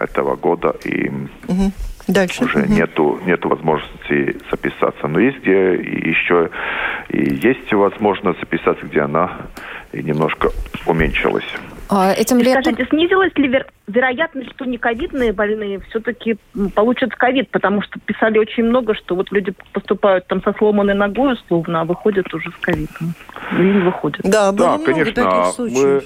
этого 0.00 0.34
года 0.34 0.74
и 0.84 1.08
угу. 1.08 1.70
Дальше. 2.08 2.44
уже 2.44 2.60
угу. 2.60 2.72
нету 2.72 3.20
нету 3.24 3.48
возможности 3.48 4.38
записаться. 4.50 5.06
Но 5.08 5.20
есть 5.20 5.38
где 5.38 5.74
еще 5.74 6.50
и 7.08 7.34
есть 7.34 7.72
возможность 7.72 8.40
записаться, 8.40 8.84
где 8.86 9.00
она 9.00 9.38
и 9.92 10.02
немножко 10.02 10.50
уменьшилась. 10.86 11.44
А 11.88 12.12
этим 12.12 12.38
летом... 12.38 12.62
Скажите, 12.62 12.86
снизилась 12.88 13.32
ли 13.36 13.48
вер... 13.48 13.66
вероятность, 13.86 14.50
что 14.52 14.64
не 14.64 14.78
ковидные 14.78 15.32
больные 15.32 15.80
все-таки 15.90 16.38
получат 16.74 17.14
ковид? 17.14 17.50
Потому 17.50 17.82
что 17.82 18.00
писали 18.00 18.38
очень 18.38 18.64
много, 18.64 18.94
что 18.94 19.14
вот 19.14 19.30
люди 19.30 19.52
поступают 19.72 20.26
там 20.26 20.42
со 20.42 20.54
сломанной 20.54 20.94
ногой 20.94 21.34
условно, 21.34 21.82
а 21.82 21.84
выходят 21.84 22.32
уже 22.32 22.50
с 22.50 22.54
ковидом. 22.62 23.14
Или 23.52 23.74
не 23.74 23.80
выходят. 23.80 24.22
Да, 24.24 24.52
да 24.52 24.78
конечно. 24.78 25.52
Мы 25.58 26.02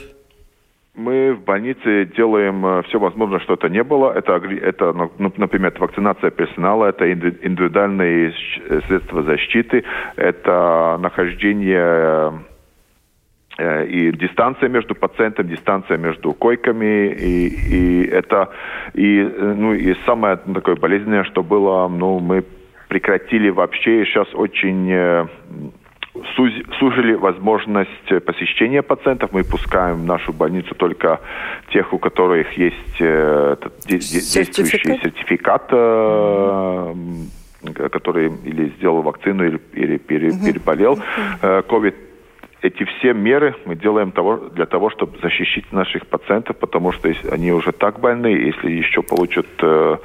мы 0.96 1.34
в 1.34 1.44
больнице 1.44 2.06
делаем 2.16 2.64
э, 2.64 2.82
все 2.84 2.98
возможное, 2.98 3.40
что 3.40 3.54
это 3.54 3.68
не 3.68 3.84
было. 3.84 4.12
Это, 4.12 4.36
это 4.36 4.92
ну, 4.92 5.12
ну 5.18 5.32
например, 5.36 5.74
вакцинация 5.78 6.30
персонала, 6.30 6.86
это 6.86 7.10
индивидуальные 7.12 8.32
э, 8.68 8.80
средства 8.88 9.22
защиты, 9.22 9.84
это 10.16 10.98
нахождение 11.00 12.40
э, 13.58 13.86
и 13.86 14.12
дистанция 14.12 14.70
между 14.70 14.94
пациентом, 14.94 15.46
дистанция 15.48 15.98
между 15.98 16.32
койками, 16.32 17.08
и, 17.08 17.48
и 17.48 18.06
это 18.06 18.50
и 18.94 19.22
ну 19.22 19.74
и 19.74 19.94
самое 20.06 20.36
такое 20.36 20.76
болезненное, 20.76 21.24
что 21.24 21.42
было, 21.42 21.88
ну 21.88 22.20
мы 22.20 22.42
прекратили 22.88 23.50
вообще, 23.50 24.06
сейчас 24.06 24.28
очень 24.34 25.28
сужили 26.78 27.14
возможность 27.14 28.24
посещения 28.24 28.82
пациентов. 28.82 29.30
Мы 29.32 29.44
пускаем 29.44 29.96
в 29.96 30.04
нашу 30.04 30.32
больницу 30.32 30.74
только 30.74 31.20
тех, 31.72 31.92
у 31.92 31.98
которых 31.98 32.52
есть 32.58 32.96
э, 33.00 33.56
действующий 33.86 34.98
сертификат, 35.02 35.68
э, 35.70 36.94
который 37.90 38.32
или 38.44 38.72
сделал 38.76 39.02
вакцину, 39.02 39.44
или, 39.44 39.60
или 39.72 39.98
переболел 39.98 40.98
COVID 41.42 41.94
э, 41.94 42.05
эти 42.62 42.84
все 42.84 43.12
меры 43.12 43.54
мы 43.64 43.76
делаем 43.76 44.12
того, 44.12 44.36
для 44.36 44.66
того, 44.66 44.90
чтобы 44.90 45.18
защитить 45.22 45.70
наших 45.72 46.06
пациентов, 46.06 46.56
потому 46.56 46.92
что 46.92 47.08
если 47.08 47.28
они 47.28 47.52
уже 47.52 47.72
так 47.72 48.00
больны, 48.00 48.28
если 48.28 48.70
еще 48.70 49.02
получат 49.02 49.46
э, 49.60 49.96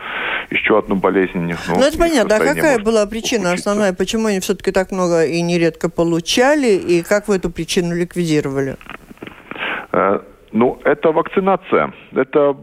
еще 0.49 0.77
одну 0.77 0.95
болезнь... 0.95 1.39
Ну, 1.39 1.55
ну 1.67 1.83
это 1.83 1.97
понятно. 1.97 2.35
А 2.35 2.39
какая 2.39 2.79
была 2.79 3.05
причина 3.05 3.49
ухудшиться. 3.49 3.71
основная? 3.71 3.93
Почему 3.93 4.27
они 4.27 4.39
все-таки 4.39 4.71
так 4.71 4.91
много 4.91 5.25
и 5.25 5.41
нередко 5.41 5.89
получали? 5.89 6.73
И 6.73 7.03
как 7.03 7.27
вы 7.27 7.37
эту 7.37 7.49
причину 7.49 7.95
ликвидировали? 7.95 8.75
Э, 9.91 10.19
ну, 10.51 10.79
это 10.83 11.11
вакцинация. 11.11 11.93
Это 12.13 12.57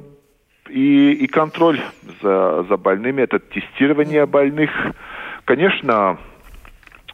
и, 0.69 1.13
и 1.13 1.27
контроль 1.27 1.81
за, 2.23 2.65
за 2.69 2.77
больными, 2.77 3.23
это 3.23 3.39
тестирование 3.39 4.27
больных. 4.27 4.71
Конечно, 5.45 6.19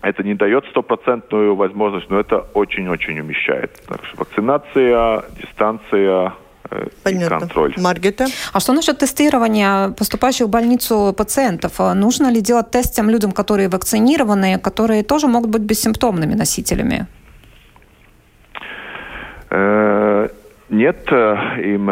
это 0.05 0.23
не 0.23 0.35
дает 0.35 0.65
стопроцентную 0.67 1.55
возможность, 1.57 2.11
но 2.11 2.21
это 2.21 2.39
очень-очень 2.55 3.19
умещает. 3.21 3.83
Так 3.89 4.05
что 4.05 4.17
вакцинация, 4.19 5.23
дистанция, 5.41 6.33
э, 6.71 6.87
Понятно. 7.03 7.41
контроль. 7.41 7.75
Маргита? 7.79 8.27
А 8.53 8.61
что 8.61 8.73
насчет 8.73 8.99
тестирования 8.99 9.91
поступающих 9.91 10.47
в 10.47 10.51
больницу 10.51 11.15
пациентов? 11.17 11.81
А 11.81 11.95
нужно 11.95 12.31
ли 12.31 12.41
делать 12.41 12.71
тест 12.71 12.95
тем 12.95 13.11
людям, 13.11 13.33
которые 13.33 13.69
вакцинированы, 13.69 14.59
которые 14.59 15.03
тоже 15.03 15.27
могут 15.27 15.51
быть 15.51 15.63
бессимптомными 15.63 16.35
носителями? 16.35 17.07
Э, 19.51 20.29
Нет, 20.71 21.11
им 21.13 21.87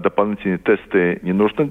дополнительные 0.00 0.58
тесты 0.58 1.18
не 1.22 1.32
нужно, 1.32 1.64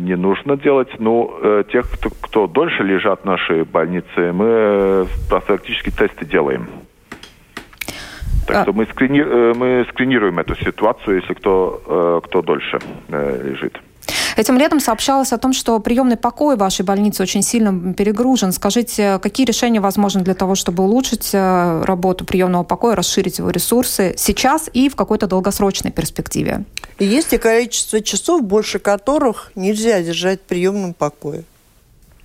не 0.00 0.14
нужно 0.14 0.56
делать. 0.56 0.90
Но 0.98 1.62
тех, 1.72 1.90
кто, 1.90 2.10
кто 2.10 2.46
дольше 2.46 2.82
лежат 2.82 3.22
в 3.22 3.24
нашей 3.24 3.64
больнице, 3.64 4.32
мы 4.32 5.06
профилактические 5.30 5.92
тесты 5.92 6.26
делаем. 6.26 6.68
Так 8.46 8.56
а... 8.58 8.62
что 8.62 8.72
мы, 8.72 8.86
скрини... 8.86 9.22
мы 9.54 9.86
скринируем 9.90 10.38
эту 10.38 10.54
ситуацию, 10.56 11.16
если 11.16 11.32
кто, 11.34 12.20
кто 12.24 12.42
дольше 12.42 12.78
лежит. 13.08 13.80
Этим 14.36 14.58
летом 14.58 14.80
сообщалось 14.80 15.32
о 15.32 15.38
том, 15.38 15.54
что 15.54 15.80
приемный 15.80 16.18
покой 16.18 16.56
вашей 16.56 16.84
больницы 16.84 17.22
очень 17.22 17.42
сильно 17.42 17.94
перегружен. 17.94 18.52
Скажите, 18.52 19.18
какие 19.22 19.46
решения 19.46 19.80
возможны 19.80 20.22
для 20.22 20.34
того, 20.34 20.54
чтобы 20.54 20.84
улучшить 20.84 21.30
э, 21.32 21.82
работу 21.84 22.26
приемного 22.26 22.62
покоя, 22.62 22.94
расширить 22.94 23.38
его 23.38 23.48
ресурсы 23.48 24.14
сейчас 24.18 24.68
и 24.74 24.90
в 24.90 24.96
какой-то 24.96 25.26
долгосрочной 25.26 25.90
перспективе? 25.90 26.64
Есть 26.98 27.32
и 27.32 27.38
количество 27.38 28.02
часов, 28.02 28.42
больше 28.42 28.78
которых 28.78 29.52
нельзя 29.54 30.02
держать 30.02 30.40
в 30.40 30.44
приемном 30.44 30.92
покое. 30.92 31.44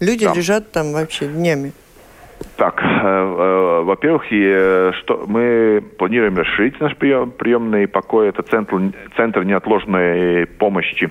Люди 0.01 0.25
да. 0.25 0.34
лежат 0.34 0.70
там 0.72 0.91
вообще 0.91 1.27
днями. 1.27 1.72
Так, 2.57 2.81
э, 2.81 2.86
э, 2.86 3.81
во-первых, 3.83 4.24
э, 4.31 4.91
что 5.00 5.25
мы 5.27 5.83
планируем 5.98 6.38
расширить 6.38 6.79
наш 6.79 6.95
прием, 6.95 7.31
приемный 7.31 7.88
покой. 7.88 8.29
Это 8.29 8.43
центр, 8.43 8.77
центр 9.15 9.43
неотложной 9.43 10.45
помощи. 10.45 11.10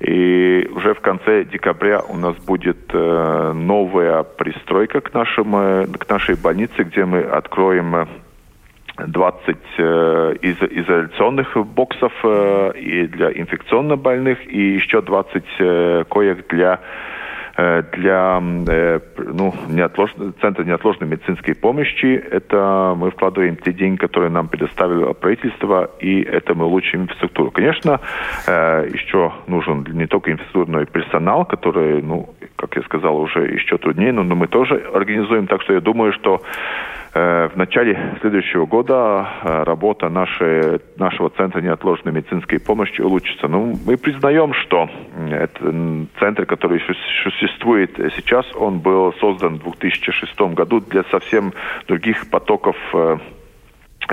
И 0.00 0.68
уже 0.74 0.94
в 0.94 1.00
конце 1.00 1.44
декабря 1.44 2.00
у 2.00 2.16
нас 2.16 2.36
будет 2.44 2.92
новая 2.92 4.22
пристройка 4.22 5.00
к, 5.00 5.12
нашим, 5.14 5.54
э, 5.56 5.86
к 5.86 6.08
нашей 6.08 6.34
больнице, 6.34 6.82
где 6.82 7.04
мы 7.04 7.20
откроем 7.20 8.08
20 9.06 9.56
э, 9.78 10.34
из, 10.42 10.56
изоляционных 10.62 11.56
боксов 11.66 12.12
и 12.24 13.06
для 13.06 13.32
инфекционно 13.32 13.96
больных, 13.96 14.38
и 14.46 14.74
еще 14.74 15.00
20 15.00 15.44
э, 15.58 16.04
коек 16.08 16.48
для 16.48 16.80
для 17.96 18.40
э, 18.68 19.00
ну, 19.16 19.54
неотлож... 19.68 20.14
Центра 20.40 20.64
неотложной 20.64 21.08
медицинской 21.08 21.54
помощи. 21.54 22.22
Это 22.30 22.94
мы 22.96 23.10
вкладываем 23.10 23.56
те 23.56 23.72
деньги, 23.72 23.98
которые 23.98 24.30
нам 24.30 24.48
предоставило 24.48 25.12
правительство, 25.12 25.90
и 26.00 26.22
это 26.22 26.54
мы 26.54 26.66
улучшим 26.66 27.02
инфраструктуру. 27.02 27.50
Конечно, 27.50 28.00
э, 28.46 28.88
еще 28.92 29.32
нужен 29.46 29.86
не 29.90 30.06
только 30.06 30.32
инфраструктура, 30.32 30.76
но 30.76 30.82
и 30.82 30.86
персонал, 30.86 31.44
который, 31.44 32.02
ну, 32.02 32.34
как 32.56 32.76
я 32.76 32.82
сказал, 32.82 33.16
уже 33.16 33.40
еще 33.40 33.78
труднее, 33.78 34.12
но, 34.12 34.22
но 34.22 34.34
мы 34.34 34.46
тоже 34.46 34.82
организуем. 34.94 35.46
Так 35.46 35.62
что 35.62 35.74
я 35.74 35.80
думаю, 35.80 36.12
что 36.12 36.40
Э, 36.40 36.99
в 37.12 37.56
начале 37.56 38.16
следующего 38.20 38.66
года 38.66 39.28
э, 39.42 39.62
работа 39.64 40.08
нашей, 40.08 40.80
нашего 40.96 41.30
Центра 41.30 41.60
неотложной 41.60 42.12
медицинской 42.12 42.60
помощи 42.60 43.00
улучшится. 43.00 43.48
Ну, 43.48 43.76
мы 43.84 43.96
признаем, 43.96 44.54
что 44.54 44.88
этот 45.30 46.08
центр, 46.20 46.46
который 46.46 46.80
существует 47.24 47.90
сейчас, 48.16 48.46
он 48.54 48.78
был 48.78 49.12
создан 49.14 49.58
в 49.58 49.62
2006 49.62 50.40
году 50.54 50.80
для 50.80 51.02
совсем 51.10 51.52
других 51.88 52.30
потоков 52.30 52.76
э, 52.94 53.18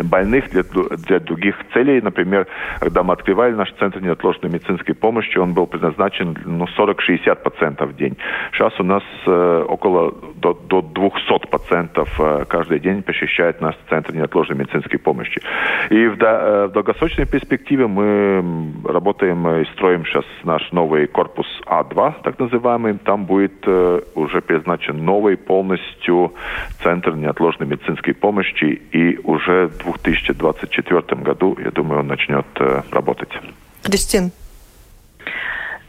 больных 0.04 0.50
для, 0.50 0.64
для 0.64 1.20
других 1.20 1.56
целей. 1.74 2.02
Например, 2.02 2.48
когда 2.80 3.04
мы 3.04 3.14
открывали 3.14 3.54
наш 3.54 3.72
центр 3.80 4.02
неотложной 4.02 4.52
медицинской 4.52 4.96
помощи, 4.96 5.38
он 5.38 5.54
был 5.54 5.68
предназначен 5.68 6.38
ну, 6.46 6.66
40-60% 6.78 7.86
в 7.86 7.96
день. 7.96 8.18
Сейчас 8.54 8.80
у 8.80 8.84
нас 8.84 9.04
э, 9.26 9.66
около 9.68 10.14
до, 10.36 10.54
до 10.54 10.80
200% 10.80 12.08
э, 12.20 12.46
каждый 12.46 12.80
день 12.80 13.04
посещает 13.04 13.62
наш 13.62 13.76
центр 13.90 14.14
неотложной 14.14 14.58
медицинской 14.58 15.00
помощи. 15.00 15.42
И 15.90 16.08
в, 16.08 16.18
да, 16.18 16.40
э, 16.42 16.68
в 16.68 16.72
долгосрочной 16.72 17.26
перспективе 17.26 17.88
мы 17.88 18.74
работаем 18.86 19.48
и 19.48 19.66
строим 19.74 20.06
сейчас 20.06 20.26
наш 20.44 20.72
новый 20.72 21.08
корпус 21.08 21.48
А2, 21.66 22.22
так 22.24 22.40
называемый. 22.40 22.98
Там 22.98 23.26
будет 23.26 23.64
э, 23.66 24.02
уже 24.16 24.42
предназначен 24.42 25.04
новый 25.04 25.38
полностью 25.38 26.34
центр 26.84 27.16
неотложной 27.16 27.68
медицинской 27.68 28.14
помощи 28.14 28.82
и 28.92 29.20
уже 29.24 29.70
2024 29.94 31.22
году, 31.22 31.58
я 31.64 31.72
думаю, 31.72 32.02
он 32.02 32.08
начнет 32.08 32.46
э, 32.60 32.82
работать. 32.92 33.30
Кристин. 33.84 34.32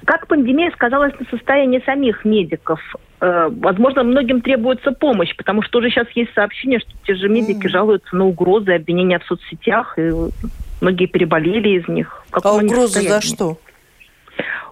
Как 0.04 0.26
пандемия 0.26 0.70
сказалась 0.70 1.12
на 1.18 1.26
состоянии 1.26 1.82
самих 1.84 2.24
медиков? 2.24 2.80
Э, 3.20 3.48
возможно, 3.50 4.04
многим 4.04 4.40
требуется 4.40 4.92
помощь, 4.92 5.34
потому 5.36 5.62
что 5.62 5.78
уже 5.78 5.90
сейчас 5.90 6.06
есть 6.14 6.32
сообщение, 6.34 6.78
что 6.78 6.90
те 7.06 7.14
же 7.14 7.28
медики 7.28 7.66
mm. 7.66 7.68
жалуются 7.68 8.16
на 8.16 8.24
угрозы, 8.26 8.72
обвинения 8.72 9.18
в 9.18 9.24
соцсетях, 9.24 9.98
и 9.98 10.10
многие 10.80 11.06
переболели 11.06 11.80
из 11.80 11.88
них. 11.88 12.24
а 12.30 12.52
угрозы 12.54 13.02
за 13.02 13.20
что? 13.20 13.58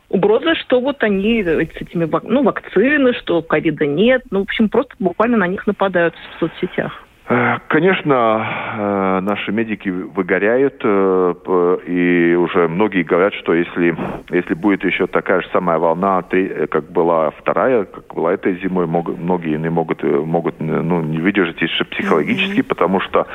Угроза, 0.09 0.55
что 0.55 0.81
вот 0.81 1.03
они 1.03 1.43
с 1.43 1.83
этими 1.83 2.09
ну, 2.23 2.45
вакцины, 2.45 3.13
что 3.15 3.43
ковида 3.43 3.87
нет. 3.87 4.23
Ну, 4.31 4.41
в 4.41 4.43
общем, 4.45 4.69
просто 4.69 4.95
буквально 5.01 5.37
на 5.37 5.49
них 5.49 5.67
нападают 5.67 6.15
в 6.15 6.41
соцсетях. 6.41 7.06
Э, 7.29 7.59
конечно, 7.67 8.47
э, 8.79 9.21
наши 9.21 9.51
медики 9.51 9.89
выгоряют, 9.89 10.81
э, 10.85 11.79
и 11.87 12.35
уже 12.35 12.69
многие 12.69 13.03
говорят, 13.03 13.35
что 13.35 13.53
если, 13.53 13.97
если 14.31 14.55
будет 14.55 14.85
еще 14.85 15.09
такая 15.09 15.41
же 15.41 15.49
самая 15.53 15.79
волна, 15.79 16.23
как 16.71 16.93
была 16.93 17.31
вторая, 17.31 17.85
как 17.85 18.15
была 18.15 18.33
этой 18.33 18.61
зимой, 18.61 18.87
многие 18.87 19.59
не 19.59 19.71
могут, 19.71 20.05
могут 20.05 20.61
ну, 20.61 21.03
не 21.03 21.19
выдержать 21.19 21.61
еще 21.61 21.85
психологически, 21.85 22.61
mm-hmm. 22.61 22.69
потому 22.69 23.01
что, 23.01 23.27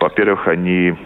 во-первых, 0.00 0.48
они 0.48 0.96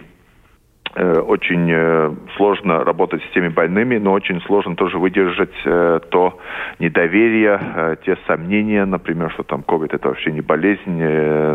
очень 0.94 2.18
сложно 2.36 2.84
работать 2.84 3.22
с 3.22 3.34
теми 3.34 3.48
больными, 3.48 3.98
но 3.98 4.12
очень 4.12 4.40
сложно 4.42 4.74
тоже 4.76 4.98
выдержать 4.98 5.54
то 5.62 6.38
недоверие, 6.78 7.96
те 8.04 8.16
сомнения, 8.26 8.84
например, 8.84 9.30
что 9.30 9.42
там 9.44 9.62
COVID 9.66 9.94
это 9.94 10.08
вообще 10.08 10.32
не 10.32 10.40
болезнь, 10.40 11.02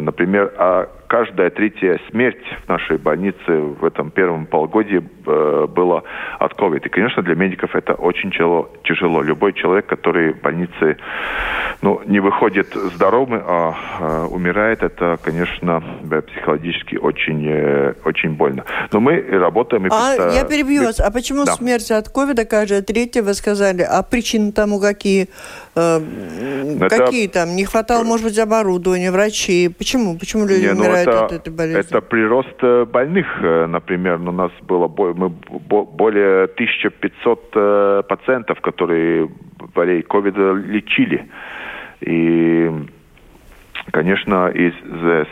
например, 0.02 0.54
а 0.58 0.88
каждая 1.08 1.50
третья 1.50 2.00
смерть 2.10 2.44
в 2.66 2.70
нашей 2.70 2.98
больнице 2.98 3.38
в 3.48 3.86
этом 3.86 4.12
первом 4.12 4.46
полугодии 4.46 5.02
э, 5.26 5.68
была 5.68 6.04
от 6.40 6.54
COVID. 6.54 6.86
И, 6.86 6.90
конечно, 6.90 7.24
для 7.24 7.36
медиков 7.36 7.76
это 7.76 7.94
очень 7.94 8.32
тяжело. 8.32 9.22
Любой 9.22 9.54
человек, 9.54 9.86
который 9.86 10.34
в 10.34 10.42
больнице 10.42 10.98
ну, 11.82 12.02
не 12.06 12.20
выходит 12.20 12.74
здоровым, 12.74 13.42
а, 13.46 13.76
а 14.00 14.28
умирает, 14.28 14.84
это, 14.84 15.18
конечно, 15.24 15.84
психологически 16.28 16.96
очень, 16.96 17.46
э, 17.48 17.94
очень 18.04 18.32
больно. 18.32 18.64
Но 18.92 19.00
мы 19.00 19.25
работаем... 19.30 19.86
И 19.86 19.90
а 19.92 20.16
просто... 20.16 20.36
я 20.36 20.44
перебью 20.46 20.84
вас. 20.84 21.00
А 21.00 21.12
почему 21.12 21.46
да. 21.46 21.54
смерть 21.54 21.92
от 21.92 22.10
ковида 22.10 22.46
каждая 22.46 22.82
третья, 22.82 23.22
вы 23.22 23.34
сказали? 23.34 23.82
А 23.82 24.04
причины 24.04 24.52
тому 24.52 24.80
какие? 24.80 25.30
Э, 25.76 26.00
это... 26.80 26.98
Какие 26.98 27.28
там? 27.28 27.56
Не 27.56 27.66
хватало, 27.66 28.04
может 28.04 28.26
быть, 28.26 28.40
оборудования, 28.40 29.12
врачей? 29.12 29.70
Почему? 29.70 30.18
Почему 30.18 30.46
люди 30.46 30.66
не, 30.66 30.74
ну 30.74 30.82
умирают? 30.82 31.08
это, 31.08 31.26
от 31.26 31.32
этой 31.32 31.54
болезни? 31.54 31.80
Это 31.80 32.02
прирост 32.02 32.56
э, 32.62 32.86
больных, 32.86 33.28
э, 33.42 33.66
например. 33.68 34.20
У 34.22 34.32
нас 34.32 34.52
было 34.62 34.88
мы, 34.88 35.30
более 35.30 36.46
1500 36.46 37.50
э, 37.54 38.04
пациентов, 38.08 38.62
которые 38.62 39.30
болеют 39.74 40.08
ковида, 40.08 40.54
лечили. 40.54 41.28
И 42.02 42.72
Конечно, 43.92 44.48
из 44.50 44.74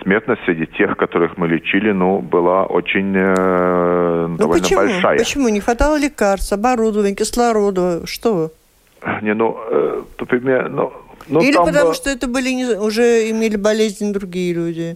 смертность 0.03 0.41
среди 0.45 0.67
тех, 0.67 0.95
которых 0.95 1.37
мы 1.37 1.47
лечили, 1.47 1.91
ну, 1.91 2.19
была 2.19 2.65
очень 2.65 3.13
э, 3.15 4.27
ну, 4.29 4.37
довольно 4.37 4.63
почему? 4.63 4.79
большая. 4.81 5.17
Почему? 5.17 5.49
Не 5.49 5.59
хватало 5.59 5.97
лекарств, 5.97 6.53
оборудования, 6.53 7.15
кислорода, 7.15 8.05
что? 8.05 8.51
Не, 9.21 9.33
ну, 9.33 9.57
э, 9.69 10.03
например, 10.19 10.69
ну, 10.69 10.93
ну, 11.27 11.41
Или 11.41 11.53
там, 11.53 11.65
потому 11.65 11.93
что 11.93 12.09
это 12.09 12.27
были 12.27 12.49
не, 12.49 12.65
уже 12.77 13.29
имели 13.29 13.55
болезнь 13.55 14.13
другие 14.13 14.53
люди? 14.53 14.95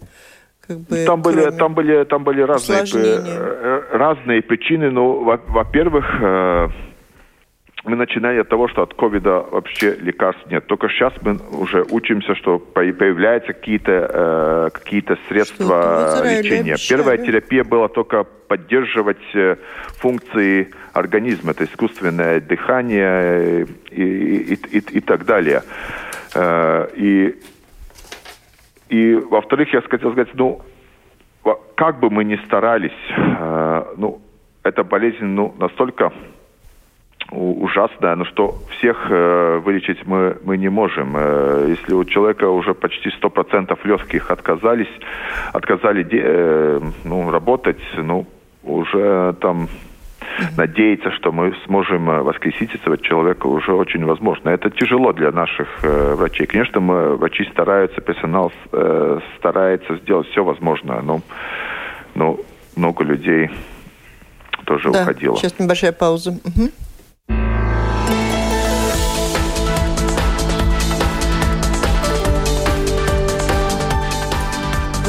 Как 0.68 0.78
бы, 0.80 1.06
там 1.06 1.22
были, 1.22 1.50
там 1.52 1.74
были, 1.74 2.04
там 2.04 2.24
были 2.24 2.42
разные, 2.42 2.84
э, 2.84 3.82
разные 3.92 4.42
причины. 4.42 4.92
Ну, 4.92 5.24
во-первых, 5.24 6.06
э, 6.22 6.68
мы 7.88 7.96
начинали 7.96 8.40
от 8.40 8.50
того, 8.50 8.68
что 8.68 8.84
от 8.84 8.94
ковида 8.94 9.46
вообще 9.52 9.96
лекарств 9.96 10.46
нет. 10.52 10.68
Только 10.68 10.90
сейчас 10.90 11.14
мы 11.22 11.40
уже 11.52 11.84
учимся, 11.90 12.36
что 12.36 12.60
появляются 12.60 13.54
какие-то 13.54 13.92
э, 13.92 14.70
какие-то 14.74 15.18
средства 15.28 16.22
лечения. 16.24 16.76
Первая 16.90 17.18
терапия 17.18 17.64
была 17.64 17.88
только 17.88 18.24
поддерживать 18.24 19.18
функции 20.00 20.72
организма, 20.94 21.52
это 21.52 21.66
искусственное 21.66 22.40
дыхание 22.40 23.68
и, 23.92 24.04
и, 24.04 24.54
и, 24.54 24.78
и 24.78 25.02
так 25.02 25.26
далее. 25.26 25.64
И 26.96 27.36
и, 28.90 29.16
во-вторых, 29.16 29.74
я 29.74 29.82
хотел 29.82 30.12
сказать, 30.12 30.34
ну, 30.34 30.62
как 31.76 32.00
бы 32.00 32.10
мы 32.10 32.24
ни 32.24 32.38
старались, 32.46 32.92
э, 33.16 33.84
ну, 33.98 34.22
эта 34.64 34.84
болезнь, 34.84 35.26
ну, 35.26 35.54
настолько 35.60 36.12
ужасная, 37.32 38.16
но 38.16 38.26
что 38.26 38.56
всех 38.78 39.08
э, 39.10 39.62
вылечить 39.64 40.06
мы, 40.06 40.38
мы 40.44 40.58
не 40.58 40.70
можем. 40.70 41.16
Э, 41.18 41.66
если 41.68 41.94
у 41.94 42.06
человека 42.06 42.50
уже 42.50 42.74
почти 42.74 43.10
100% 43.10 43.78
легких 43.84 44.32
отказались, 44.32 44.88
отказали 45.54 46.04
де, 46.04 46.22
э, 46.24 46.82
ну, 47.04 47.30
работать, 47.32 47.82
ну, 47.98 48.26
уже 48.64 49.36
там 49.42 49.68
надеяться, 50.56 51.12
что 51.12 51.32
мы 51.32 51.54
сможем 51.66 52.10
э, 52.10 52.22
воскресить 52.22 52.74
этого 52.76 52.98
человека 52.98 53.48
уже 53.48 53.74
очень 53.74 54.06
возможно. 54.06 54.50
Это 54.50 54.70
тяжело 54.70 55.14
для 55.14 55.32
наших 55.32 55.68
э, 55.84 56.16
врачей. 56.16 56.46
Конечно, 56.46 56.80
мы, 56.80 57.16
врачи 57.16 57.46
стараются, 57.52 58.02
персонал 58.02 58.52
э, 58.72 59.20
старается 59.38 59.98
сделать 59.98 60.28
все 60.28 60.44
возможное, 60.44 61.02
но, 61.02 61.22
но 62.16 62.40
много 62.76 63.04
людей 63.04 63.50
тоже 64.66 64.92
да, 64.92 65.02
уходило. 65.02 65.36
Сейчас 65.38 65.60
небольшая 65.60 65.92
пауза. 65.92 66.32
Угу. 66.32 66.72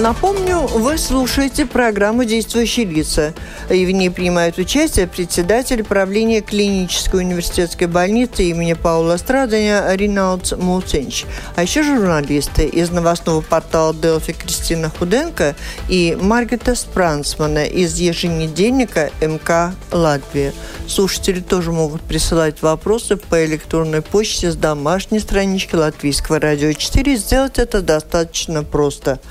Напомню, 0.00 0.60
вы 0.60 0.96
слушаете 0.96 1.66
программу 1.66 2.24
«Действующие 2.24 2.86
лица». 2.86 3.34
И 3.68 3.84
в 3.84 3.90
ней 3.90 4.10
принимают 4.10 4.56
участие 4.56 5.08
председатель 5.08 5.82
правления 5.82 6.40
клинической 6.40 7.22
университетской 7.22 7.88
больницы 7.88 8.44
имени 8.44 8.74
Паула 8.74 9.16
Страдания 9.16 9.84
Ринаудс 9.92 10.52
Муцинч. 10.52 11.24
А 11.56 11.62
еще 11.64 11.82
журналисты 11.82 12.66
из 12.66 12.90
новостного 12.90 13.40
портала 13.40 13.92
«Делфи» 13.92 14.34
Кристина 14.34 14.88
Худенко 14.88 15.56
и 15.88 16.16
Маргита 16.20 16.76
Спрансмана 16.76 17.64
из 17.64 17.98
еженедельника 17.98 19.10
МК 19.20 19.74
«Латвия». 19.90 20.54
Слушатели 20.86 21.40
тоже 21.40 21.72
могут 21.72 22.02
присылать 22.02 22.62
вопросы 22.62 23.16
по 23.16 23.44
электронной 23.44 24.02
почте 24.02 24.52
с 24.52 24.54
домашней 24.54 25.18
странички 25.18 25.74
Латвийского 25.74 26.38
радио 26.38 26.72
4. 26.72 27.16
Сделать 27.16 27.58
это 27.58 27.82
достаточно 27.82 28.62
просто– 28.62 29.18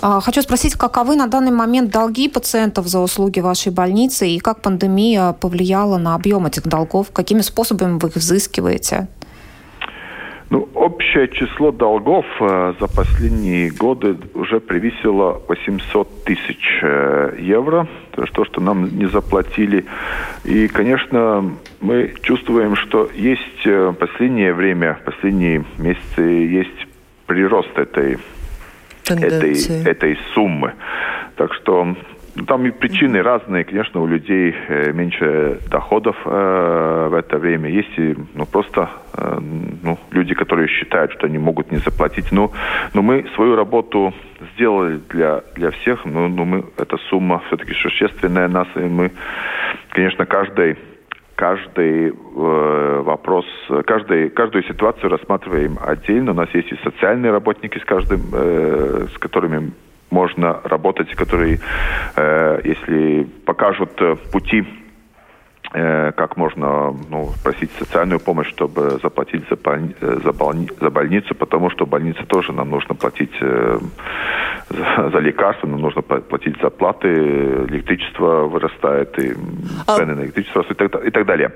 хочу 0.00 0.42
спросить, 0.42 0.74
каковы 0.74 1.16
на 1.16 1.26
данный 1.26 1.50
момент 1.50 1.90
долги 1.90 2.28
пациентов 2.28 2.86
за 2.86 3.00
услуги 3.00 3.40
вашей 3.40 3.72
больницы 3.72 4.28
и 4.28 4.38
как 4.38 4.62
пандемия 4.62 5.32
повлияла 5.32 5.98
на 5.98 6.14
объем 6.14 6.46
этих 6.46 6.66
долгов? 6.66 7.10
Какими 7.12 7.40
способами 7.40 7.98
вы 7.98 8.08
их 8.08 8.16
взыскиваете? 8.16 9.08
Ну, 10.50 10.66
общее 10.74 11.28
число 11.28 11.72
долгов 11.72 12.24
э, 12.40 12.72
за 12.80 12.86
последние 12.86 13.70
годы 13.70 14.16
уже 14.34 14.60
превысило 14.60 15.42
800 15.46 16.24
тысяч 16.24 16.80
э, 16.80 17.36
евро. 17.38 17.86
То 18.12 18.22
есть 18.22 18.32
то, 18.32 18.46
что 18.46 18.62
нам 18.62 18.96
не 18.98 19.06
заплатили. 19.06 19.84
И, 20.44 20.68
конечно, 20.68 21.52
мы 21.82 22.14
чувствуем, 22.22 22.76
что 22.76 23.10
есть 23.14 23.66
э, 23.66 23.92
последнее 23.98 24.54
время, 24.54 24.98
последние 25.04 25.64
месяцы 25.76 26.22
есть 26.22 26.86
прирост 27.26 27.76
этой 27.78 28.16
этой, 29.14 29.84
этой 29.84 30.18
суммы. 30.34 30.74
Так 31.36 31.54
что 31.54 31.96
ну, 32.38 32.44
там 32.44 32.64
и 32.66 32.70
причины 32.70 33.20
разные, 33.20 33.64
конечно, 33.64 34.00
у 34.00 34.06
людей 34.06 34.54
э, 34.68 34.92
меньше 34.92 35.58
доходов 35.68 36.16
э, 36.24 37.08
в 37.10 37.14
это 37.14 37.36
время. 37.36 37.68
Есть 37.68 37.98
и 37.98 38.14
ну, 38.34 38.46
просто 38.46 38.90
э, 39.14 39.38
ну, 39.82 39.98
люди, 40.12 40.34
которые 40.34 40.68
считают, 40.68 41.12
что 41.12 41.26
они 41.26 41.38
могут 41.38 41.72
не 41.72 41.78
заплатить. 41.78 42.30
Но, 42.30 42.52
но 42.94 43.02
мы 43.02 43.26
свою 43.34 43.56
работу 43.56 44.14
сделали 44.54 45.00
для, 45.08 45.42
для 45.56 45.72
всех. 45.72 46.04
Но, 46.04 46.28
но 46.28 46.44
мы, 46.44 46.64
эта 46.76 46.96
сумма 47.08 47.42
все-таки 47.48 47.74
существенная 47.74 48.46
нас. 48.46 48.68
И 48.76 48.80
мы, 48.80 49.10
конечно, 49.90 50.24
каждый 50.24 50.76
каждый 51.38 52.08
э, 52.08 53.02
вопрос, 53.04 53.46
каждый, 53.86 54.28
каждую 54.30 54.64
ситуацию 54.64 55.08
рассматриваем 55.08 55.78
отдельно. 55.80 56.32
У 56.32 56.34
нас 56.34 56.48
есть 56.52 56.72
и 56.72 56.76
социальные 56.82 57.30
работники, 57.30 57.78
с 57.78 57.84
каждым, 57.84 58.22
э, 58.32 59.06
с 59.14 59.18
которыми 59.18 59.70
можно 60.10 60.60
работать, 60.64 61.14
которые, 61.14 61.60
э, 62.16 62.60
если 62.64 63.22
покажут 63.46 63.92
пути 64.32 64.66
как 65.70 66.36
можно 66.36 66.96
ну, 67.10 67.30
просить 67.42 67.70
социальную 67.78 68.20
помощь, 68.20 68.48
чтобы 68.48 68.98
заплатить 69.02 69.44
за, 69.50 69.56
боль... 69.56 69.94
Э, 70.00 70.18
за, 70.24 70.32
боль... 70.32 70.68
за 70.80 70.90
больницу, 70.90 71.34
потому 71.34 71.70
что 71.70 71.86
больнице 71.86 72.24
тоже 72.26 72.52
нам 72.52 72.70
нужно 72.70 72.94
платить 72.94 73.32
э, 73.40 73.78
за, 74.70 75.10
за 75.10 75.18
лекарства, 75.18 75.66
нам 75.66 75.80
нужно 75.80 76.02
платить 76.02 76.56
за 76.62 76.70
платы, 76.70 77.08
электричество 77.68 78.44
вырастает, 78.44 79.18
и 79.18 79.34
а 79.86 79.96
цены 79.96 80.14
на 80.14 80.22
электричество 80.22 80.62
и 80.62 80.74
так, 80.74 81.06
и 81.06 81.10
так 81.10 81.26
далее. 81.26 81.52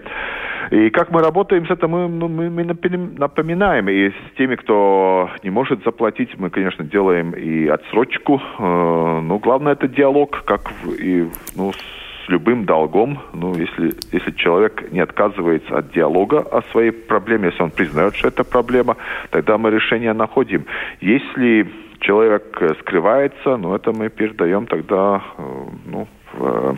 И 0.70 0.90
как 0.90 1.10
мы 1.10 1.22
работаем 1.22 1.66
с 1.66 1.70
этим, 1.70 1.90
мы, 1.90 2.08
ну, 2.08 2.28
мы, 2.28 2.50
мы 2.50 2.64
напоминаем. 2.64 3.88
И 3.88 4.10
с 4.10 4.36
теми, 4.36 4.56
кто 4.56 5.30
не 5.42 5.50
может 5.50 5.84
заплатить, 5.84 6.38
мы, 6.38 6.50
конечно, 6.50 6.84
делаем 6.84 7.32
и 7.32 7.66
отсрочку. 7.66 8.40
Э, 8.58 9.20
но 9.22 9.38
главное 9.38 9.72
это 9.72 9.88
диалог, 9.88 10.44
как 10.44 10.70
в, 10.82 10.92
и 10.92 11.28
ну, 11.56 11.72
с 11.72 12.01
с 12.24 12.28
любым 12.28 12.64
долгом, 12.64 13.20
ну, 13.32 13.54
если, 13.54 13.94
если 14.12 14.30
человек 14.32 14.92
не 14.92 15.00
отказывается 15.00 15.78
от 15.78 15.92
диалога 15.92 16.38
о 16.38 16.62
своей 16.70 16.90
проблеме, 16.90 17.48
если 17.48 17.62
он 17.62 17.70
признает, 17.70 18.14
что 18.14 18.28
это 18.28 18.44
проблема, 18.44 18.96
тогда 19.30 19.58
мы 19.58 19.70
решение 19.70 20.12
находим. 20.12 20.66
Если 21.00 21.68
человек 22.00 22.60
скрывается, 22.80 23.56
ну, 23.56 23.74
это 23.74 23.92
мы 23.92 24.08
передаем 24.08 24.66
тогда 24.66 25.22
э, 25.38 25.42
ну, 25.86 26.08
в, 26.32 26.76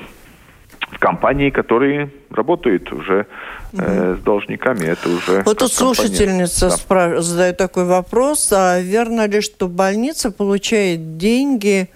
в 0.90 0.98
компании, 0.98 1.50
которые 1.50 2.10
работают 2.30 2.92
уже 2.92 3.26
э, 3.72 4.16
с 4.18 4.22
должниками. 4.22 4.84
Это 4.84 5.08
уже 5.08 5.42
вот 5.44 5.58
тут 5.58 5.72
слушательница 5.72 6.68
да. 6.68 6.76
спраш... 6.76 7.20
задает 7.20 7.56
такой 7.56 7.84
вопрос. 7.84 8.52
А 8.52 8.80
верно 8.80 9.26
ли, 9.26 9.40
что 9.40 9.68
больница 9.68 10.30
получает 10.30 11.16
деньги 11.16 11.88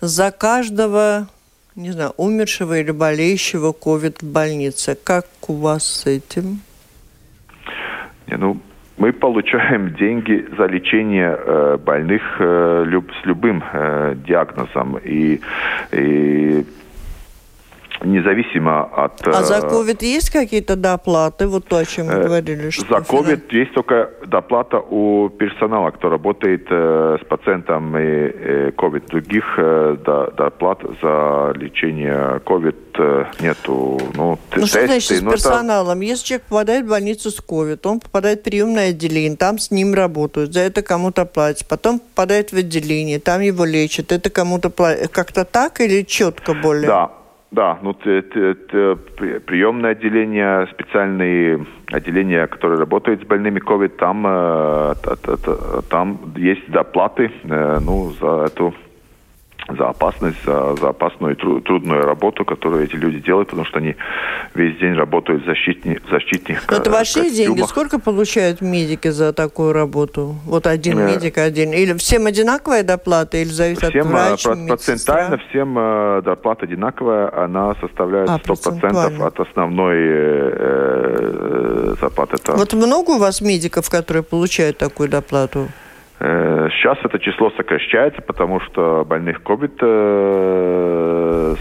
за 0.00 0.30
каждого 0.30 1.28
не 1.76 1.90
знаю, 1.92 2.12
умершего 2.16 2.78
или 2.78 2.90
болеющего 2.90 3.72
COVID 3.72 4.24
в 4.24 4.32
больнице. 4.32 4.96
Как 5.02 5.26
у 5.48 5.54
вас 5.54 5.84
с 5.84 6.06
этим? 6.06 6.60
Не, 8.26 8.36
ну, 8.36 8.58
мы 8.96 9.12
получаем 9.12 9.94
деньги 9.94 10.48
за 10.56 10.66
лечение 10.66 11.38
э, 11.38 11.76
больных 11.76 12.22
э, 12.38 12.84
люб, 12.86 13.12
с 13.22 13.26
любым 13.26 13.62
э, 13.72 14.14
диагнозом. 14.26 14.98
И, 15.04 15.40
и 15.92 16.64
независимо 18.06 18.84
от... 18.84 19.26
А 19.26 19.42
за 19.42 19.58
COVID 19.58 19.98
э, 20.02 20.16
есть 20.16 20.30
какие-то 20.30 20.76
доплаты? 20.76 21.46
Вот 21.46 21.66
то, 21.66 21.76
о 21.76 21.84
чем 21.84 22.06
мы 22.06 22.12
э, 22.12 22.22
говорили. 22.22 22.70
Что 22.70 22.86
за 22.88 22.98
COVID 22.98 23.42
есть 23.50 23.74
только 23.74 24.10
доплата 24.26 24.78
у 24.78 25.28
персонала, 25.28 25.90
кто 25.90 26.08
работает 26.08 26.66
э, 26.70 27.18
с 27.20 27.24
пациентами 27.26 27.98
э, 27.98 28.70
COVID. 28.70 29.08
Других 29.08 29.58
доплат 30.36 30.78
за 31.02 31.52
лечение 31.54 32.40
COVID 32.44 32.76
нету. 33.40 34.00
Ну, 34.14 34.38
ну 34.56 34.66
что 34.66 34.86
значит 34.86 35.18
с 35.18 35.20
персоналом? 35.20 35.98
Это... 35.98 36.06
Если 36.06 36.26
человек 36.26 36.46
попадает 36.48 36.84
в 36.86 36.88
больницу 36.88 37.30
с 37.30 37.40
COVID, 37.40 37.80
он 37.84 38.00
попадает 38.00 38.40
в 38.40 38.42
приемное 38.42 38.90
отделение, 38.90 39.36
там 39.36 39.58
с 39.58 39.70
ним 39.70 39.94
работают, 39.94 40.52
за 40.52 40.60
это 40.60 40.82
кому-то 40.82 41.24
платят. 41.24 41.68
Потом 41.68 41.98
попадает 41.98 42.52
в 42.52 42.56
отделение, 42.56 43.18
там 43.18 43.40
его 43.40 43.64
лечат, 43.64 44.12
это 44.12 44.30
кому-то 44.30 44.70
платят. 44.70 45.10
Как-то 45.10 45.44
так 45.44 45.80
или 45.80 46.02
четко 46.02 46.54
более? 46.54 46.86
Да. 46.86 47.10
Да, 47.52 47.78
ну 47.80 47.96
это 48.04 48.98
приемное 49.46 49.92
отделение, 49.92 50.66
специальные 50.66 51.64
отделения, 51.92 52.46
которые 52.48 52.80
работают 52.80 53.22
с 53.22 53.24
больными 53.24 53.60
COVID, 53.60 53.96
там, 53.96 54.26
э, 54.26 54.94
там 55.88 56.34
есть 56.36 56.68
доплаты 56.70 57.30
э, 57.44 57.78
ну, 57.80 58.10
за 58.20 58.46
эту 58.46 58.74
за 59.68 59.88
опасность, 59.88 60.44
за, 60.44 60.76
за 60.76 60.88
опасную 60.90 61.34
и 61.34 61.36
тру, 61.36 61.60
трудную 61.60 62.02
работу, 62.02 62.44
которую 62.44 62.84
эти 62.84 62.94
люди 62.94 63.18
делают, 63.18 63.48
потому 63.48 63.66
что 63.66 63.78
они 63.78 63.96
весь 64.54 64.78
день 64.78 64.94
работают 64.94 65.42
в 65.42 65.46
защитни, 65.46 65.98
защитных 66.10 66.64
Но 66.70 66.76
Это 66.76 66.90
ваши 66.90 67.20
костюмах. 67.20 67.36
деньги? 67.36 67.62
Сколько 67.62 67.98
получают 67.98 68.60
медики 68.60 69.08
за 69.08 69.32
такую 69.32 69.72
работу? 69.72 70.36
Вот 70.44 70.66
один 70.66 70.98
э, 71.00 71.06
медик 71.06 71.38
один. 71.38 71.72
Или 71.72 71.94
всем 71.94 72.26
одинаковая 72.26 72.84
доплата, 72.84 73.38
или 73.38 73.48
зависит 73.48 73.84
всем, 73.84 74.06
от 74.06 74.06
врача, 74.06 74.50
про, 74.50 74.66
Процентально 74.66 75.38
всем 75.48 75.76
э, 75.78 76.22
доплата 76.24 76.64
одинаковая, 76.64 77.44
она 77.44 77.74
составляет 77.80 78.30
а, 78.30 78.38
100% 78.38 79.22
от 79.26 79.40
основной 79.40 79.96
э, 79.96 80.50
э, 80.52 81.94
зарплаты. 82.00 82.36
Вот 82.48 82.72
много 82.74 83.10
у 83.12 83.18
вас 83.18 83.40
медиков, 83.40 83.90
которые 83.90 84.22
получают 84.22 84.78
такую 84.78 85.08
доплату? 85.08 85.68
Э, 86.18 86.68
сейчас 86.72 86.98
это 87.04 87.18
число 87.18 87.50
сокращается, 87.50 88.22
потому 88.22 88.60
что 88.60 89.04
больных 89.04 89.40
COVID 89.42 89.78
э, 89.80 91.54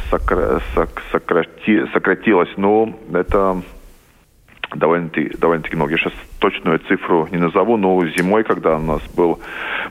сократи, 1.12 1.86
сократилось, 1.94 2.54
но 2.56 2.98
это 3.14 3.62
довольно-таки 4.74 5.38
довольно 5.38 5.64
много. 5.74 5.92
Я 5.92 5.98
сейчас 5.98 6.14
точную 6.40 6.80
цифру 6.88 7.28
не 7.32 7.38
назову, 7.38 7.78
но 7.78 8.06
зимой, 8.18 8.44
когда 8.44 8.76
у 8.76 8.82
нас 8.82 9.02
был, 9.18 9.40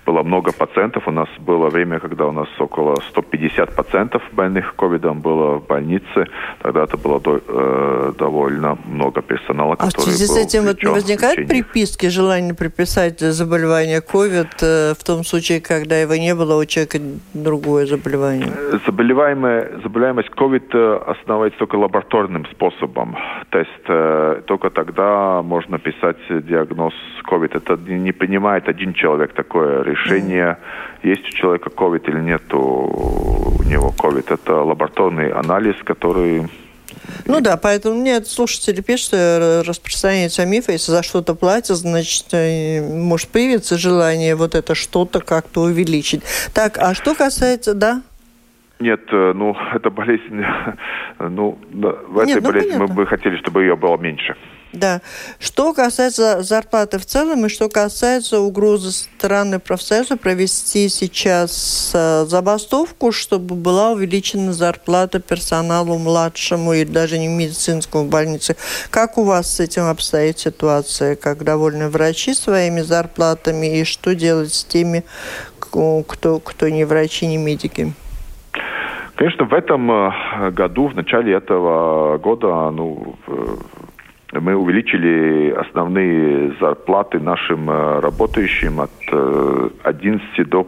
было 0.07 0.23
много 0.23 0.53
пациентов, 0.53 1.09
у 1.09 1.11
нас 1.11 1.29
было 1.39 1.69
время, 1.69 1.99
когда 2.01 2.27
у 2.27 2.33
нас 2.33 2.49
около 2.59 2.97
150 3.11 3.75
пациентов 3.75 4.23
больных 4.33 4.75
ковидом 4.77 5.21
было 5.21 5.59
в 5.59 5.67
больнице, 5.67 6.27
тогда 6.63 6.85
это 6.85 6.97
было 6.97 7.21
до, 7.21 7.41
э, 7.47 8.13
довольно 8.19 8.79
много 8.85 9.23
персонала, 9.23 9.77
А 9.79 9.87
в 9.87 9.93
связи 9.93 10.27
с 10.27 10.37
этим 10.37 10.65
вот 10.65 10.83
не 10.83 10.91
возникает 10.91 11.49
приписки, 11.49 12.09
желание 12.09 12.55
приписать 12.55 13.21
заболевание 13.21 14.01
ковид 14.01 14.63
э, 14.63 14.95
в 14.99 15.05
том 15.05 15.25
случае, 15.25 15.61
когда 15.61 15.97
его 15.97 16.15
не 16.17 16.35
было, 16.35 16.61
у 16.61 16.65
человека 16.65 16.99
другое 17.35 17.87
заболевание? 17.87 18.53
Заболеваемое, 18.87 19.81
заболеваемость 19.83 20.31
ковид 20.31 20.75
э, 20.75 21.01
основывается 21.07 21.59
только 21.59 21.77
лабораторным 21.77 22.47
способом. 22.47 23.17
Тест 23.51 23.69
э, 23.89 24.43
только 24.47 24.71
тогда 24.71 25.43
можно 25.43 25.79
писать 25.79 26.17
диагноз 26.43 26.95
COVID. 27.25 27.57
Это 27.57 27.77
не 27.91 28.13
принимает 28.13 28.69
один 28.69 28.95
человек 28.95 29.33
такое 29.33 29.83
решение, 29.83 30.59
mm. 31.03 31.09
есть 31.09 31.29
у 31.29 31.33
человека 31.33 31.71
COVID 31.71 32.09
или 32.11 32.21
нет 32.21 32.43
у 32.53 33.63
него 33.65 33.93
COVID. 33.97 34.33
Это 34.33 34.63
лабораторный 34.63 35.31
анализ, 35.31 35.77
который 35.85 36.49
ну 37.27 37.41
да, 37.41 37.57
поэтому 37.57 37.97
мне 37.97 38.23
слушатели 38.25 38.81
пишут, 38.81 39.07
что 39.09 39.63
распространяется 39.67 40.47
миф, 40.47 40.69
если 40.69 40.93
за 40.93 41.03
что-то 41.03 41.35
платят, 41.35 41.77
значит, 41.77 42.27
э, 42.33 42.81
может 42.81 43.29
появиться 43.29 43.79
желание 43.79 44.35
вот 44.35 44.55
это 44.55 44.75
что-то 44.75 45.21
как-то 45.21 45.63
увеличить. 45.63 46.23
Так, 46.55 46.79
а 46.79 46.95
что 46.95 47.15
касается, 47.15 47.75
да? 47.75 48.03
Нет, 48.81 49.01
э, 49.13 49.33
ну, 49.35 49.57
эта 49.75 49.91
болезнь, 49.91 50.43
ну, 51.19 51.59
в 51.73 52.19
этой 52.19 52.35
Нет, 52.35 52.43
ну, 52.43 52.49
болезни 52.49 52.71
понятно. 52.73 52.87
мы 52.87 52.95
бы 52.95 53.07
хотели, 53.07 53.37
чтобы 53.37 53.63
ее 53.63 53.77
было 53.77 53.97
меньше. 53.97 54.37
Да. 54.75 55.03
Что 55.39 55.73
касается 55.73 56.43
зарплаты 56.43 56.99
в 56.99 57.07
целом 57.07 57.47
и 57.47 57.49
что 57.49 57.69
касается 57.69 58.41
угрозы 58.41 58.91
стороны 58.91 59.61
профсоюза 59.61 60.17
провести 60.17 60.89
сейчас 60.89 61.93
э, 61.95 62.25
забастовку, 62.27 63.13
чтобы 63.13 63.55
была 63.55 63.93
увеличена 63.93 64.53
зарплата 64.53 65.21
персоналу 65.21 65.97
младшему 65.97 66.75
и 66.75 66.85
даже 66.85 67.19
не 67.19 67.29
медицинскому 67.29 68.07
больнице. 68.07 68.57
Как 68.91 69.17
у 69.17 69.23
вас 69.23 69.55
с 69.55 69.61
этим 69.61 69.85
обстоит 69.85 70.41
ситуация? 70.41 71.15
Как 71.15 71.45
довольны 71.45 71.89
врачи 71.89 72.35
своими 72.35 72.81
зарплатами 72.81 73.79
и 73.79 73.85
что 73.85 74.17
делать 74.17 74.53
с 74.53 74.65
теми, 74.65 75.05
кто, 75.61 76.41
кто 76.41 76.69
не 76.69 76.85
врачи, 76.85 77.29
не 77.29 77.37
медики? 77.37 77.93
Конечно, 79.15 79.45
в 79.45 79.55
этом 79.55 79.89
э, 79.91 80.51
году, 80.51 80.89
в 80.89 80.97
начале 80.97 81.35
этого 81.35 82.19
года, 82.19 82.71
ну, 82.73 83.15
мы 84.41 84.55
увеличили 84.57 85.51
основные 85.51 86.53
зарплаты 86.61 87.21
нашим 87.21 87.71
э, 87.71 88.01
работающим 88.01 88.81
от 88.81 88.91
11 89.83 90.23
э, 90.39 90.45
до 90.45 90.67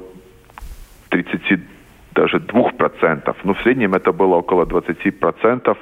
30 1.10 1.60
даже 2.14 2.38
2%. 2.38 3.36
Ну, 3.44 3.54
в 3.54 3.60
среднем 3.60 3.94
это 3.94 4.12
было 4.12 4.36
около 4.36 4.64
20%. 4.64 5.76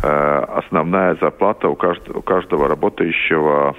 Основная 0.00 1.16
зарплата 1.20 1.68
у 1.68 1.74
каждого, 1.74 2.18
у 2.18 2.22
каждого 2.22 2.68
работающего 2.68 3.74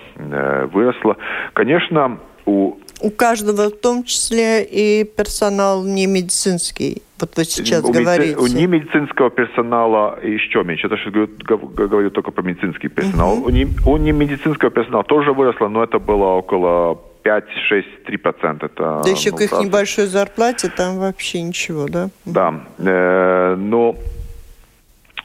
выросла. 0.73 1.15
Конечно, 1.53 2.19
у 2.49 2.79
у 3.01 3.11
каждого, 3.11 3.69
в 3.69 3.79
том 3.79 4.03
числе 4.03 4.63
и 4.63 5.03
персонал 5.03 5.83
не 5.83 6.07
медицинский. 6.07 7.01
Вот 7.19 7.37
вы 7.37 7.45
сейчас 7.45 7.83
у 7.83 7.91
говорите. 7.91 8.35
У 8.37 8.47
немедицинского 8.47 9.29
персонала 9.29 10.19
еще 10.23 10.63
меньше. 10.63 10.87
Это 10.87 10.97
что 10.97 11.11
говорю 11.11 12.09
только 12.11 12.31
про 12.31 12.43
медицинский 12.43 12.89
персонал. 12.89 13.37
Угу. 13.37 13.45
У, 13.45 13.49
не, 13.49 13.67
у 13.85 13.97
немедицинского 13.97 14.71
персонала 14.71 15.03
тоже 15.03 15.31
выросло, 15.31 15.67
но 15.69 15.83
это 15.83 15.99
было 15.99 16.37
около 16.37 16.99
5-6-3%. 17.23 18.65
Это, 18.65 19.01
да 19.03 19.09
еще 19.09 19.31
ну, 19.31 19.37
к 19.37 19.41
их 19.41 19.49
правда. 19.49 19.67
небольшой 19.67 20.05
зарплате 20.05 20.69
там 20.69 20.99
вообще 20.99 21.41
ничего, 21.41 21.87
да? 21.87 22.09
Да. 22.25 22.53
Э, 22.77 23.55
но, 23.55 23.95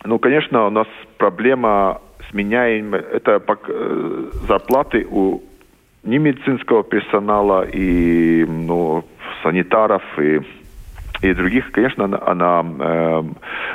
ну, 0.05 0.19
конечно, 0.19 0.67
у 0.67 0.71
нас 0.71 0.87
проблема 1.19 2.01
с 2.29 2.35
меняем... 2.35 2.95
Это 2.95 3.43
э, 3.69 4.31
зарплаты 4.49 5.07
у 5.09 5.43
не 6.05 6.19
медицинского 6.19 6.83
персонала, 6.85 7.65
и 7.65 8.45
ну, 8.45 9.05
санитаров, 9.43 10.03
и 10.19 10.41
и 11.25 11.35
других, 11.35 11.73
конечно, 11.73 12.05
она, 12.05 12.21
она 12.27 12.65
э, 12.81 13.23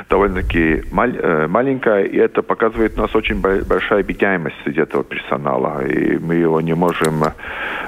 довольно-таки 0.08 0.84
маль, 0.92 1.18
э, 1.20 1.48
маленькая, 1.48 2.04
и 2.04 2.16
это 2.16 2.42
показывает 2.42 2.96
у 2.96 3.02
нас 3.02 3.14
очень 3.14 3.40
большая 3.40 4.00
обитаемость 4.00 4.54
среди 4.62 4.80
этого 4.80 5.02
персонала, 5.02 5.84
и 5.84 6.16
мы 6.18 6.36
его 6.36 6.60
не 6.60 6.74
можем 6.74 7.24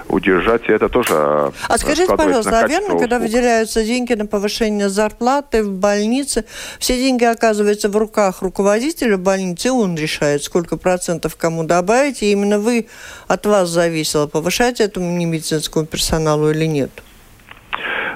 удержать, 0.09 0.69
и 0.69 0.73
это 0.73 0.89
тоже 0.89 1.15
А 1.15 1.79
скажите, 1.79 2.17
пожалуйста, 2.17 2.59
а 2.59 2.67
верно, 2.67 2.99
когда 2.99 3.19
выделяются 3.21 3.85
деньги 3.85 4.15
на 4.15 4.27
повышение 4.27 4.89
зарплаты 4.89 5.63
в 5.63 5.73
больнице, 5.79 6.45
все 6.81 6.97
деньги 6.97 7.25
оказываются 7.25 7.89
в 7.89 7.97
руках 7.97 8.43
руководителя 8.43 9.17
больницы, 9.17 9.69
и 9.69 9.71
он 9.71 9.95
решает, 9.95 10.43
сколько 10.43 10.77
процентов 10.77 11.37
кому 11.37 11.63
добавить, 11.63 12.23
и 12.23 12.33
именно 12.33 12.59
вы, 12.59 12.89
от 13.29 13.47
вас 13.47 13.69
зависело, 13.69 14.27
повышать 14.27 14.81
этому 14.81 15.11
медицинскому 15.13 15.87
персоналу 15.87 16.51
или 16.51 16.67
нет? 16.67 16.91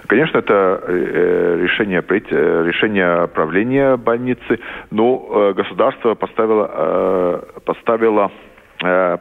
Конечно, 0.07 0.39
это 0.39 0.83
э, 0.87 1.59
решение, 1.63 2.03
э, 2.09 2.65
решение 2.67 3.27
правления 3.29 3.97
больницы, 3.97 4.59
но 4.91 5.27
э, 5.29 5.53
государство 5.55 6.15
поставило, 6.15 7.43
поставило 7.65 8.31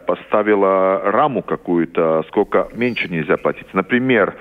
поставила 0.05 0.99
раму 1.11 1.41
какую-то, 1.41 2.25
сколько 2.27 2.67
меньше 2.73 3.07
нельзя 3.07 3.37
платить. 3.37 3.73
Например, 3.73 4.35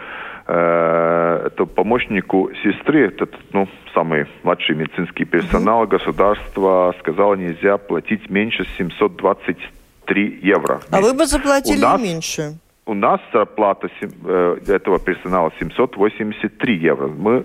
это 0.45 1.67
помощнику 1.73 2.51
сестры, 2.65 3.07
этот, 3.07 3.33
ну, 3.53 3.69
самый 3.95 4.27
младший 4.43 4.75
медицинский 4.75 5.25
персонал, 5.25 5.87
государство 5.87 6.93
сказало, 6.99 7.37
нельзя 7.37 7.77
платить 7.77 8.29
меньше 8.29 8.67
723 8.77 10.41
евро. 10.43 10.81
А 10.91 11.01
вы 11.01 11.15
бы 11.15 11.27
заплатили 11.27 11.81
нас, 11.81 12.01
меньше? 12.01 12.59
У 12.87 12.95
нас 12.95 13.21
зарплата 13.33 13.89
э, 14.01 14.57
этого 14.67 14.99
персонала 14.99 15.53
783 15.59 16.77
евро. 16.77 17.09
Мы 17.09 17.45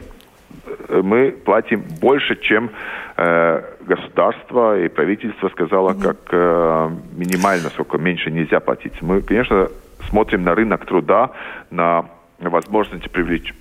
э, 0.90 1.02
мы 1.02 1.32
платим 1.32 1.84
больше, 2.02 2.36
чем 2.42 2.72
э, 3.18 3.62
государство 3.82 4.80
и 4.80 4.90
правительство 4.90 5.50
сказало, 5.50 5.92
mm-hmm. 5.92 6.02
как 6.02 6.18
э, 6.32 6.90
минимально, 7.16 7.70
сколько 7.70 7.98
меньше 7.98 8.32
нельзя 8.32 8.60
платить. 8.60 9.02
Мы, 9.02 9.22
конечно, 9.22 9.70
смотрим 10.10 10.44
на 10.44 10.56
рынок 10.56 10.86
труда, 10.86 11.32
на 11.70 12.06
возможность 12.40 13.10
привлечь, 13.12 13.54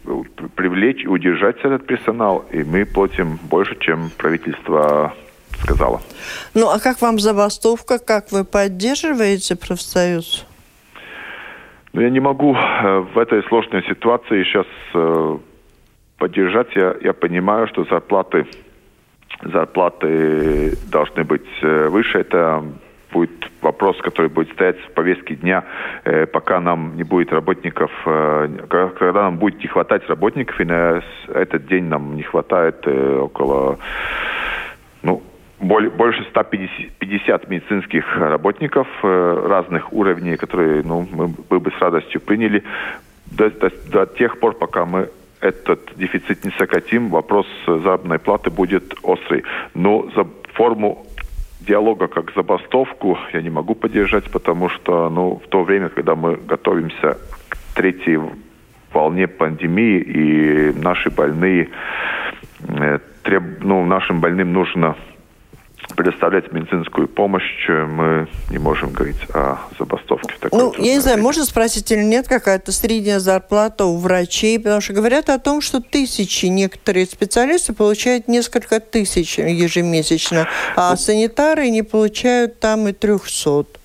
привлечь 0.54 1.04
и 1.04 1.08
удержать 1.08 1.56
этот 1.64 1.86
персонал, 1.86 2.44
и 2.52 2.62
мы 2.62 2.84
платим 2.84 3.38
больше, 3.50 3.76
чем 3.80 4.10
правительство 4.16 5.14
сказало. 5.62 6.00
Ну, 6.54 6.68
а 6.68 6.78
как 6.78 7.00
вам 7.00 7.18
забастовка? 7.18 7.98
Как 7.98 8.32
вы 8.32 8.44
поддерживаете 8.44 9.56
профсоюз? 9.56 10.47
Но 11.98 12.04
я 12.04 12.10
не 12.10 12.20
могу 12.20 12.54
э, 12.54 12.98
в 13.12 13.18
этой 13.18 13.42
сложной 13.48 13.82
ситуации 13.82 14.44
сейчас 14.44 14.66
э, 14.94 15.38
поддержать. 16.16 16.68
Я, 16.76 16.94
я 17.02 17.12
понимаю, 17.12 17.66
что 17.66 17.82
зарплаты, 17.86 18.46
зарплаты 19.42 20.78
должны 20.92 21.24
быть 21.24 21.48
э, 21.60 21.88
выше. 21.88 22.20
Это 22.20 22.62
будет 23.10 23.50
вопрос, 23.62 23.96
который 24.00 24.28
будет 24.28 24.52
стоять 24.52 24.78
в 24.78 24.92
повестке 24.92 25.34
дня, 25.34 25.64
пока 26.32 26.60
нам 26.60 26.94
не 26.94 27.02
будет 27.02 27.32
работников, 27.32 27.90
когда 28.04 29.22
нам 29.22 29.38
будет 29.38 29.60
не 29.60 29.66
хватать 29.66 30.06
работников, 30.08 30.60
и 30.60 30.64
на 30.64 31.02
этот 31.34 31.66
день 31.66 31.84
нам 31.86 32.14
не 32.14 32.22
хватает 32.22 32.86
около 32.86 33.78
ну, 35.02 35.22
больше 35.60 36.24
150 36.30 37.48
медицинских 37.48 38.16
работников 38.16 38.86
э, 39.02 39.46
разных 39.48 39.92
уровней, 39.92 40.36
которые 40.36 40.82
ну, 40.84 41.06
мы, 41.10 41.28
бы 41.58 41.70
с 41.70 41.80
радостью 41.80 42.20
приняли. 42.20 42.62
До, 43.26 43.50
до, 43.50 43.70
до 43.90 44.06
тех 44.06 44.38
пор, 44.38 44.54
пока 44.54 44.84
мы 44.84 45.08
этот 45.40 45.80
дефицит 45.96 46.44
не 46.44 46.50
сократим, 46.52 47.08
вопрос 47.08 47.46
заработной 47.66 48.18
платы 48.18 48.50
будет 48.50 48.94
острый. 49.02 49.44
Но 49.74 50.08
за 50.14 50.26
форму 50.54 51.06
диалога 51.60 52.08
как 52.08 52.32
забастовку 52.34 53.18
я 53.32 53.42
не 53.42 53.50
могу 53.50 53.74
поддержать, 53.74 54.30
потому 54.30 54.68
что 54.68 55.10
ну, 55.10 55.40
в 55.44 55.48
то 55.48 55.62
время, 55.62 55.88
когда 55.88 56.14
мы 56.14 56.36
готовимся 56.36 57.18
к 57.48 57.56
третьей 57.74 58.20
волне 58.92 59.26
пандемии, 59.26 60.00
и 60.00 60.72
наши 60.80 61.10
больные, 61.10 61.68
э, 62.68 62.98
треб, 63.22 63.42
ну, 63.60 63.84
нашим 63.84 64.20
больным 64.20 64.52
нужно 64.52 64.96
предоставлять 65.96 66.52
медицинскую 66.52 67.08
помощь, 67.08 67.68
мы 67.68 68.28
не 68.50 68.58
можем 68.58 68.92
говорить 68.92 69.18
о 69.34 69.56
забастовке. 69.78 70.34
ну, 70.52 70.72
я 70.78 70.94
не 70.94 71.00
знаю, 71.00 71.20
можно 71.20 71.44
спросить 71.44 71.90
или 71.90 72.02
нет, 72.02 72.28
какая-то 72.28 72.72
средняя 72.72 73.18
зарплата 73.18 73.84
у 73.84 73.96
врачей, 73.96 74.58
потому 74.58 74.80
что 74.80 74.92
говорят 74.92 75.28
о 75.28 75.38
том, 75.38 75.60
что 75.60 75.80
тысячи 75.80 76.46
некоторые 76.46 77.06
специалисты 77.06 77.72
получают 77.72 78.28
несколько 78.28 78.80
тысяч 78.80 79.38
ежемесячно, 79.38 80.46
а 80.76 80.90
ну, 80.90 80.96
санитары 80.96 81.70
не 81.70 81.82
получают 81.82 82.60
там 82.60 82.88
и 82.88 82.92
трехсот. 82.92 83.78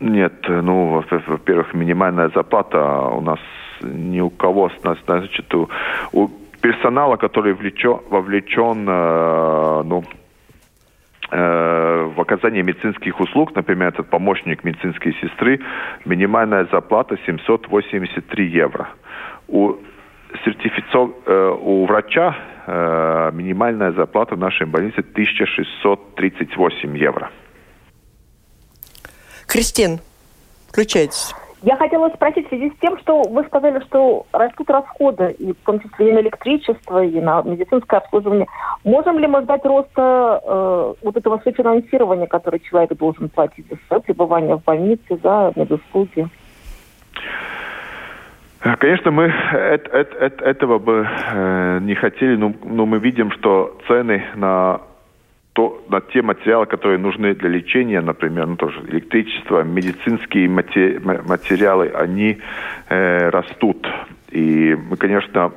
Нет, 0.00 0.34
ну, 0.48 1.02
во-первых, 1.26 1.74
минимальная 1.74 2.30
зарплата 2.34 2.78
у 2.78 3.20
нас 3.20 3.38
ни 3.82 4.20
у 4.20 4.30
кого, 4.30 4.70
значит, 4.82 5.54
у, 5.54 5.68
у 6.12 6.28
персонала, 6.60 7.16
который 7.16 7.54
влечен, 7.54 7.98
вовлечен, 8.10 8.86
э, 8.88 9.82
ну, 9.84 10.02
э, 10.02 10.25
в 11.30 12.20
оказание 12.20 12.62
медицинских 12.62 13.18
услуг, 13.18 13.54
например, 13.54 13.88
этот 13.88 14.08
помощник 14.08 14.62
медицинской 14.64 15.12
сестры, 15.20 15.60
минимальная 16.04 16.66
зарплата 16.70 17.16
783 17.26 18.46
евро. 18.46 18.88
У 19.48 19.76
сертифицов... 20.44 21.10
Э, 21.26 21.56
у 21.60 21.86
врача 21.86 22.36
э, 22.66 23.30
минимальная 23.32 23.92
зарплата 23.92 24.34
в 24.34 24.38
нашей 24.38 24.66
больнице 24.66 25.00
1638 25.00 26.96
евро. 26.96 27.30
Кристин, 29.46 30.00
включайтесь. 30.68 31.34
Я 31.62 31.76
хотела 31.76 32.08
спросить 32.10 32.46
в 32.46 32.48
связи 32.50 32.70
с 32.70 32.80
тем, 32.80 32.98
что 32.98 33.22
вы 33.22 33.42
сказали, 33.44 33.80
что 33.86 34.26
растут 34.32 34.68
расходы, 34.68 35.34
и 35.38 35.52
в 35.52 35.56
том 35.64 35.80
числе 35.80 36.10
и 36.10 36.12
на 36.12 36.20
электричество, 36.20 37.02
и 37.02 37.20
на 37.20 37.42
медицинское 37.42 37.96
обслуживание. 37.96 38.46
Можем 38.84 39.18
ли 39.18 39.26
мы 39.26 39.42
ждать 39.42 39.64
роста 39.64 40.40
э, 40.44 40.94
вот 41.02 41.16
этого 41.16 41.40
софинансирования, 41.42 42.26
которое 42.26 42.58
человек 42.58 42.92
должен 42.96 43.30
платить 43.30 43.66
за 43.90 44.00
пребывание 44.00 44.56
в 44.56 44.64
больнице, 44.64 45.18
за 45.22 45.52
медуслуги? 45.56 46.28
Конечно, 48.78 49.10
мы 49.10 49.24
этого 49.26 50.78
бы 50.78 51.06
э, 51.06 51.78
не 51.82 51.94
хотели, 51.94 52.36
но 52.36 52.86
мы 52.86 52.98
видим, 52.98 53.30
что 53.30 53.78
цены 53.86 54.24
на 54.34 54.80
то, 55.56 55.82
на 55.88 56.02
те 56.02 56.20
материалы, 56.20 56.66
которые 56.66 56.98
нужны 56.98 57.34
для 57.34 57.48
лечения, 57.48 58.02
например, 58.02 58.46
ну, 58.46 58.56
тоже 58.56 58.78
электричество, 58.88 59.62
медицинские 59.62 60.50
материалы, 60.50 61.88
они 61.88 62.36
э, 62.90 63.30
растут. 63.30 63.88
И 64.30 64.76
мы, 64.90 64.98
конечно, 64.98 65.52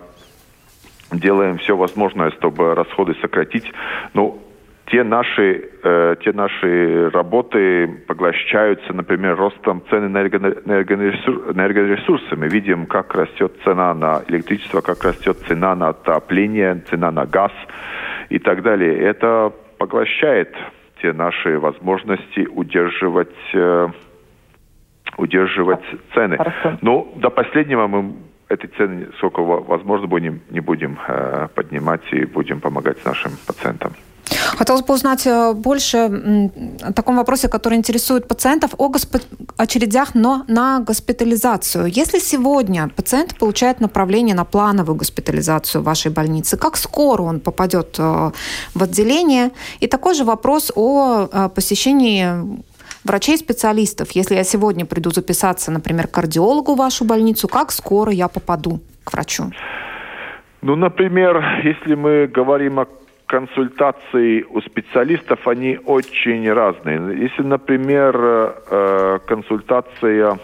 делаем 1.12 1.58
все 1.58 1.76
возможное, 1.76 2.32
чтобы 2.32 2.76
расходы 2.76 3.14
сократить. 3.22 3.66
Но 4.14 4.38
те 4.86 5.04
наши, 5.04 5.70
э, 5.84 6.16
те 6.24 6.32
наши 6.32 7.10
работы 7.10 7.88
поглощаются, 8.08 8.94
например, 8.94 9.36
ростом 9.36 9.84
цены 9.90 10.08
на 10.08 10.22
энергоресурсы. 10.22 12.38
Мы 12.38 12.48
видим, 12.48 12.86
как 12.86 13.14
растет 13.16 13.52
цена 13.66 13.94
на 13.94 14.22
электричество, 14.30 14.80
как 14.80 15.04
растет 15.04 15.40
цена 15.46 15.76
на 15.76 15.90
отопление, 15.90 16.82
цена 16.90 17.12
на 17.12 17.26
газ 17.26 17.52
и 18.30 18.40
так 18.40 18.64
далее. 18.64 18.98
Это 18.98 19.52
поглощает 19.80 20.54
те 21.02 21.14
наши 21.14 21.58
возможности 21.58 22.42
удерживать 22.42 23.36
э, 23.54 23.88
удерживать 25.18 25.84
цены. 26.14 26.38
Хорошо. 26.38 26.78
Ну, 26.82 27.14
до 27.16 27.30
последнего 27.30 27.88
мы 27.88 28.14
эти 28.50 28.68
цены, 28.78 29.08
сколько 29.18 29.42
возможно, 29.42 30.08
будем, 30.08 30.42
не 30.50 30.60
будем 30.60 31.00
э, 31.08 31.48
поднимать 31.56 32.02
и 32.12 32.26
будем 32.26 32.60
помогать 32.60 33.04
нашим 33.06 33.32
пациентам. 33.48 33.94
Хотелось 34.60 34.82
бы 34.82 34.94
узнать 34.94 35.26
э, 35.26 35.54
больше 35.54 35.98
о 36.82 36.92
таком 36.92 37.16
вопросе, 37.16 37.48
который 37.48 37.78
интересует 37.78 38.28
пациентов, 38.28 38.72
о 38.78 38.90
госп... 38.90 39.16
очередях, 39.56 40.16
но 40.16 40.44
на 40.50 40.82
госпитализацию. 40.82 41.86
Если 41.86 42.20
сегодня 42.20 42.90
пациент 42.90 43.38
получает 43.40 43.80
направление 43.80 44.36
на 44.36 44.44
плановую 44.44 44.98
госпитализацию 44.98 45.82
в 45.82 45.86
вашей 45.86 46.12
больнице, 46.12 46.58
как 46.58 46.76
скоро 46.76 47.22
он 47.22 47.40
попадет 47.40 47.96
э, 48.00 48.32
в 48.76 48.84
отделение? 48.84 49.52
И 49.80 49.88
такой 49.88 50.14
же 50.14 50.26
вопрос 50.26 50.74
о 50.76 51.30
э, 51.32 51.50
посещении 51.56 52.26
врачей-специалистов. 53.06 54.12
Если 54.12 54.36
я 54.36 54.44
сегодня 54.44 54.86
приду 54.86 55.12
записаться, 55.12 55.72
например, 55.72 56.08
к 56.08 56.12
кардиологу 56.12 56.74
в 56.74 56.78
вашу 56.78 57.06
больницу, 57.06 57.48
как 57.48 57.72
скоро 57.72 58.12
я 58.12 58.28
попаду 58.28 58.82
к 59.06 59.14
врачу? 59.14 59.52
Ну, 60.62 60.76
например, 60.76 61.42
если 61.64 61.96
мы 61.96 62.28
говорим 62.28 62.80
о 62.80 62.86
консультации 63.30 64.42
у 64.42 64.60
специалистов, 64.62 65.48
они 65.48 65.80
очень 65.86 66.52
разные. 66.52 67.16
Если, 67.22 67.44
например, 67.44 68.16
э, 68.18 69.20
консультация 69.28 70.40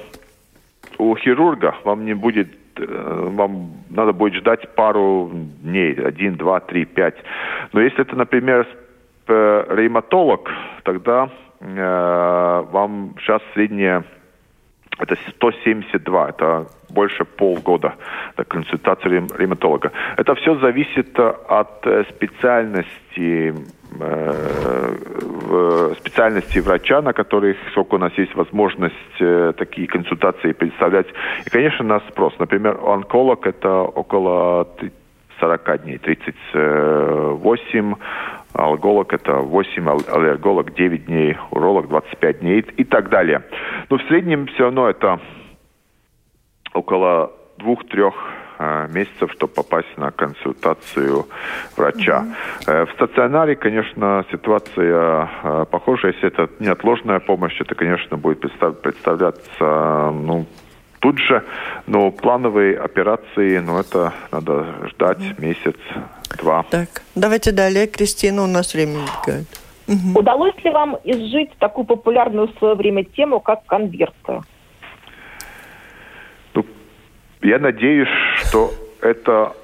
у 1.00 1.16
хирурга, 1.16 1.74
вам 1.84 2.06
не 2.06 2.14
будет 2.14 2.48
э, 2.78 3.30
вам 3.34 3.72
надо 3.90 4.14
будет 4.14 4.36
ждать 4.36 4.76
пару 4.76 5.32
дней, 5.64 5.94
один, 5.94 6.36
два, 6.36 6.60
три, 6.60 6.86
пять. 6.86 7.16
Но 7.74 7.82
если 7.82 8.02
это, 8.02 8.16
например, 8.16 8.68
э, 9.28 9.66
ревматолог, 9.70 10.52
тогда 10.84 11.30
э, 11.60 12.66
вам 12.72 13.16
сейчас 13.20 13.42
средняя 13.56 14.04
это 15.00 15.16
172, 15.30 16.30
это 16.30 16.68
больше 16.96 17.26
полгода 17.26 17.94
до 18.38 18.44
консультации 18.44 19.10
ревматолога. 19.38 19.92
Это 20.18 20.34
все 20.36 20.56
зависит 20.56 21.20
от 21.20 21.86
э, 21.86 22.06
специальности 22.16 23.54
э, 24.00 25.94
специальности 26.00 26.60
врача, 26.60 27.02
на 27.02 27.14
которых 27.14 27.58
сколько 27.72 27.96
у 27.96 27.98
нас 27.98 28.14
есть 28.18 28.36
возможность 28.36 29.22
э, 29.22 29.54
такие 29.58 29.88
консультации 29.88 30.54
представлять. 30.54 31.08
И, 31.46 31.50
конечно, 31.50 31.86
нас 31.86 32.02
спрос. 32.10 32.34
Например, 32.40 32.80
онколог 32.86 33.46
это 33.46 33.82
около 33.82 34.68
40 35.40 35.84
дней, 35.84 35.98
38, 35.98 37.96
алголог 38.54 39.14
это 39.14 39.34
8, 39.34 39.90
аллерголог 40.14 40.74
9 40.74 41.06
дней, 41.06 41.38
уролог 41.52 41.88
25 41.90 42.40
дней 42.40 42.66
и 42.78 42.84
так 42.84 43.10
далее. 43.10 43.44
Но 43.90 43.98
в 43.98 44.02
среднем 44.04 44.48
все 44.48 44.64
равно 44.64 44.90
это 44.90 45.20
около 46.76 47.32
двух-трех 47.58 48.14
э, 48.60 48.88
месяцев, 48.92 49.32
чтобы 49.32 49.54
попасть 49.54 49.98
на 49.98 50.12
консультацию 50.12 51.26
врача. 51.78 52.26
Mm-hmm. 52.68 52.86
В 52.86 52.92
стационаре, 52.94 53.56
конечно, 53.56 54.26
ситуация 54.32 55.30
э, 55.44 55.66
похожа. 55.72 56.08
Если 56.08 56.28
это 56.28 56.50
неотложная 56.60 57.20
помощь, 57.20 57.60
это, 57.62 57.76
конечно, 57.76 58.18
будет 58.18 58.40
представляться 58.40 60.12
ну, 60.12 60.46
тут 61.00 61.18
же. 61.20 61.44
Но 61.88 62.12
плановые 62.12 62.78
операции, 62.78 63.60
ну, 63.60 63.80
это 63.80 64.14
надо 64.32 64.66
ждать 64.90 65.20
mm-hmm. 65.20 65.42
месяц-два. 65.42 66.66
Так, 66.70 67.02
давайте 67.16 67.52
далее. 67.52 67.88
Кристина, 67.88 68.44
у 68.44 68.48
нас 68.48 68.74
время 68.74 69.00
бегает. 69.24 69.48
Угу. 69.88 70.20
Удалось 70.20 70.56
ли 70.64 70.72
вам 70.72 70.98
изжить 71.04 71.52
такую 71.60 71.86
популярную 71.86 72.48
в 72.48 72.58
свое 72.58 72.76
время 72.76 73.04
тему, 73.04 73.40
как 73.40 73.66
конверты? 73.66 74.42
Я 77.46 77.60
надеюсь, 77.60 78.10
что 78.38 78.72
это 79.02 79.56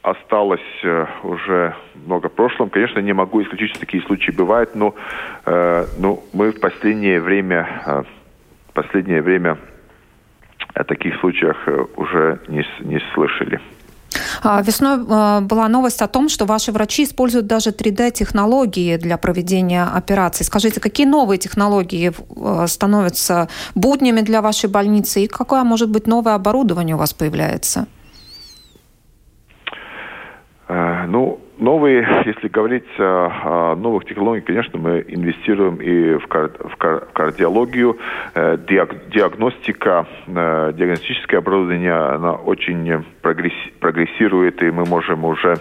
осталось 0.00 0.58
э, 0.82 1.06
уже 1.22 1.76
много 2.06 2.30
в 2.30 2.32
прошлом. 2.32 2.70
Конечно, 2.70 3.00
не 3.00 3.12
могу 3.12 3.42
исключить, 3.42 3.72
что 3.72 3.80
такие 3.80 4.02
случаи 4.04 4.30
бывают, 4.30 4.74
но, 4.74 4.94
э, 5.44 5.84
но 5.98 6.20
мы 6.32 6.52
в 6.52 6.60
последнее 6.60 7.20
время, 7.20 7.82
э, 7.84 8.02
последнее 8.72 9.20
время 9.20 9.58
о 10.72 10.84
таких 10.84 11.20
случаях 11.20 11.58
э, 11.66 11.84
уже 11.96 12.40
не, 12.48 12.64
не 12.80 13.02
слышали. 13.12 13.60
А, 14.42 14.62
весной 14.62 15.04
а, 15.08 15.40
была 15.40 15.68
новость 15.68 16.02
о 16.02 16.08
том, 16.08 16.28
что 16.28 16.44
ваши 16.46 16.72
врачи 16.72 17.04
используют 17.04 17.46
даже 17.46 17.70
3D-технологии 17.70 18.96
для 18.96 19.16
проведения 19.16 19.84
операций. 19.84 20.44
Скажите, 20.44 20.80
какие 20.80 21.06
новые 21.06 21.38
технологии 21.38 22.12
а, 22.36 22.66
становятся 22.66 23.48
буднями 23.74 24.20
для 24.20 24.42
вашей 24.42 24.70
больницы 24.70 25.24
и 25.24 25.26
какое 25.26 25.64
может 25.64 25.90
быть 25.90 26.06
новое 26.06 26.34
оборудование 26.34 26.96
у 26.96 26.98
вас 26.98 27.12
появляется? 27.12 27.86
Ну, 30.68 31.38
новые, 31.58 32.06
если 32.24 32.48
говорить 32.48 32.86
о, 32.98 33.74
новых 33.76 34.04
технологиях, 34.04 34.44
конечно, 34.44 34.78
мы 34.78 35.04
инвестируем 35.06 35.76
и 35.76 36.18
в, 36.18 36.26
кар, 36.26 36.50
в, 36.58 36.76
кар, 36.76 37.06
в 37.06 37.12
кардиологию. 37.12 37.98
Э, 38.34 38.56
диаг, 38.68 39.08
диагностика, 39.08 40.06
э, 40.26 40.72
диагностическое 40.74 41.40
оборудование, 41.40 41.92
она 41.92 42.32
очень 42.32 43.04
прогресси, 43.22 43.72
прогрессирует, 43.80 44.62
и 44.62 44.70
мы 44.70 44.84
можем 44.84 45.24
уже 45.24 45.56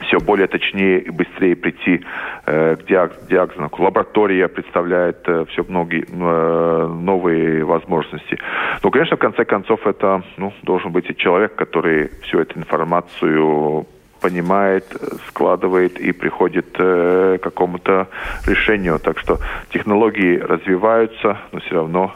все 0.00 0.20
более 0.20 0.46
точнее 0.46 1.00
и 1.00 1.10
быстрее 1.10 1.56
прийти 1.56 2.04
э, 2.44 2.76
к 2.76 2.86
диаг, 2.86 3.12
диагнозу. 3.28 3.70
Лаборатория 3.78 4.48
представляет 4.48 5.26
э, 5.26 5.44
все 5.50 5.64
многие 5.68 6.04
э, 6.08 6.86
новые 6.86 7.64
возможности. 7.64 8.38
Но, 8.82 8.90
конечно, 8.90 9.16
в 9.16 9.20
конце 9.20 9.44
концов, 9.44 9.86
это 9.86 10.22
ну, 10.36 10.52
должен 10.62 10.92
быть 10.92 11.08
и 11.10 11.16
человек, 11.16 11.54
который 11.54 12.10
всю 12.22 12.40
эту 12.40 12.58
информацию 12.58 13.86
понимает, 14.26 14.84
складывает 15.28 16.00
и 16.00 16.12
приходит 16.12 16.66
э, 16.78 17.38
к 17.38 17.44
какому-то 17.44 18.08
решению. 18.46 18.98
Так 18.98 19.20
что 19.20 19.38
технологии 19.70 20.36
развиваются, 20.38 21.38
но 21.52 21.60
все 21.60 21.74
равно 21.74 22.12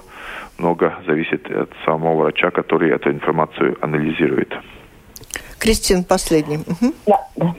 много 0.59 0.95
зависит 1.07 1.49
от 1.51 1.71
самого 1.85 2.23
врача, 2.23 2.51
который 2.51 2.91
эту 2.91 3.11
информацию 3.11 3.77
анализирует. 3.81 4.53
Кристин, 5.61 6.03
последний. 6.03 6.57
Угу. 6.57 6.95
Да, 7.07 7.19
да. 7.37 7.55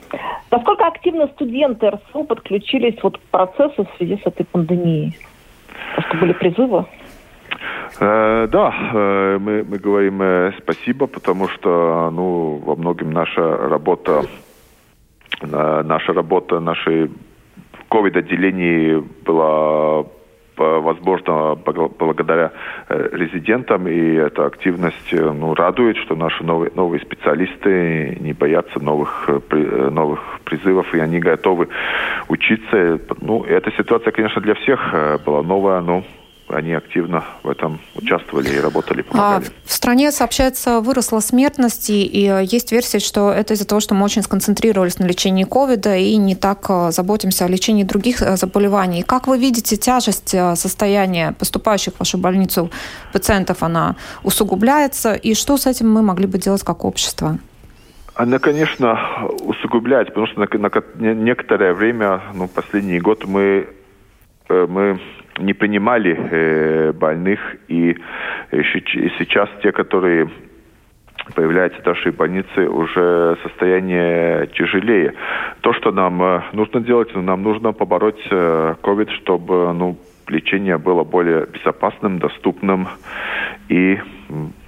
Насколько 0.51 0.87
активно 0.87 1.27
студенты 1.27 1.89
РСУ 1.89 2.25
подключились 2.25 3.01
вот 3.03 3.17
к 3.17 3.21
процессу 3.31 3.85
в 3.85 3.97
связи 3.97 4.17
с 4.21 4.27
этой 4.27 4.45
пандемией? 4.45 5.17
Просто 5.95 6.17
были 6.17 6.33
призывы? 6.33 6.85
Э, 7.99 8.47
да, 8.51 8.73
э, 8.93 9.37
мы, 9.39 9.63
мы 9.63 9.77
говорим 9.77 10.21
э, 10.21 10.53
спасибо, 10.57 11.07
потому 11.07 11.47
что 11.47 12.09
ну, 12.11 12.61
во 12.65 12.75
многом 12.75 13.11
наша 13.11 13.41
работа, 13.41 14.23
наша 15.41 16.13
работа 16.13 16.59
нашей 16.59 17.11
ковид-отделении 17.89 19.03
была 19.25 20.05
возможно, 20.57 21.55
благодаря 21.55 22.51
э, 22.89 23.09
резидентам, 23.13 23.87
и 23.87 24.15
эта 24.15 24.45
активность 24.45 25.11
э, 25.11 25.31
ну, 25.31 25.53
радует, 25.53 25.97
что 25.97 26.15
наши 26.15 26.43
новые, 26.43 26.71
новые 26.75 27.01
специалисты 27.01 28.17
не 28.19 28.33
боятся 28.33 28.79
новых, 28.79 29.27
э, 29.27 29.89
новых 29.89 30.39
призывов, 30.43 30.93
и 30.93 30.99
они 30.99 31.19
готовы 31.19 31.69
учиться. 32.27 32.99
Ну, 33.21 33.43
эта 33.43 33.71
ситуация, 33.71 34.11
конечно, 34.11 34.41
для 34.41 34.55
всех 34.55 34.93
была 35.25 35.41
новая, 35.41 35.81
но 35.81 36.03
они 36.53 36.73
активно 36.73 37.23
в 37.43 37.49
этом 37.49 37.79
участвовали 37.95 38.49
и 38.49 38.59
работали, 38.59 39.01
а 39.01 39.11
помогали. 39.11 39.45
А 39.45 39.67
в 39.67 39.73
стране, 39.73 40.11
сообщается, 40.11 40.79
выросла 40.81 41.19
смертность, 41.19 41.89
и 41.89 42.43
есть 42.43 42.71
версия, 42.71 42.99
что 42.99 43.31
это 43.31 43.53
из-за 43.53 43.67
того, 43.67 43.81
что 43.81 43.95
мы 43.95 44.05
очень 44.05 44.21
сконцентрировались 44.21 44.99
на 44.99 45.05
лечении 45.05 45.43
ковида 45.43 45.95
и 45.97 46.17
не 46.17 46.35
так 46.35 46.65
э, 46.69 46.91
заботимся 46.91 47.45
о 47.45 47.47
лечении 47.47 47.83
других 47.83 48.21
э, 48.21 48.35
заболеваний. 48.37 49.03
Как 49.03 49.27
вы 49.27 49.37
видите 49.37 49.77
тяжесть 49.77 50.33
э, 50.33 50.55
состояния 50.55 51.33
поступающих 51.37 51.93
в 51.93 51.99
вашу 51.99 52.17
больницу 52.17 52.69
пациентов, 53.13 53.63
она 53.63 53.95
усугубляется, 54.23 55.13
и 55.13 55.33
что 55.33 55.57
с 55.57 55.65
этим 55.67 55.89
мы 55.89 56.01
могли 56.01 56.27
бы 56.27 56.37
делать 56.37 56.63
как 56.63 56.85
общество? 56.85 57.37
Она, 58.15 58.39
конечно, 58.39 58.99
усугубляет, 59.41 60.09
потому 60.09 60.27
что 60.27 60.39
на, 60.39 60.47
на 60.57 61.13
некоторое 61.13 61.73
время, 61.73 62.21
ну, 62.33 62.47
последний 62.47 62.99
год 62.99 63.25
мы, 63.25 63.67
мы 64.49 64.99
не 65.37 65.53
принимали 65.53 66.17
э, 66.17 66.91
больных, 66.93 67.39
и 67.67 67.97
сейчас 68.51 69.49
те, 69.63 69.71
которые 69.71 70.29
появляются 71.35 71.81
в 71.81 71.85
нашей 71.85 72.11
больнице, 72.11 72.67
уже 72.67 73.37
состояние 73.43 74.47
тяжелее. 74.47 75.13
То, 75.61 75.73
что 75.73 75.91
нам 75.91 76.21
э, 76.21 76.41
нужно 76.53 76.81
делать, 76.81 77.15
нам 77.15 77.43
нужно 77.43 77.73
побороть 77.73 78.25
COVID, 78.29 79.09
э, 79.09 79.15
чтобы 79.21 79.73
ну, 79.73 79.97
лечение 80.27 80.77
было 80.77 81.03
более 81.03 81.45
безопасным, 81.45 82.19
доступным, 82.19 82.87
и 83.69 83.99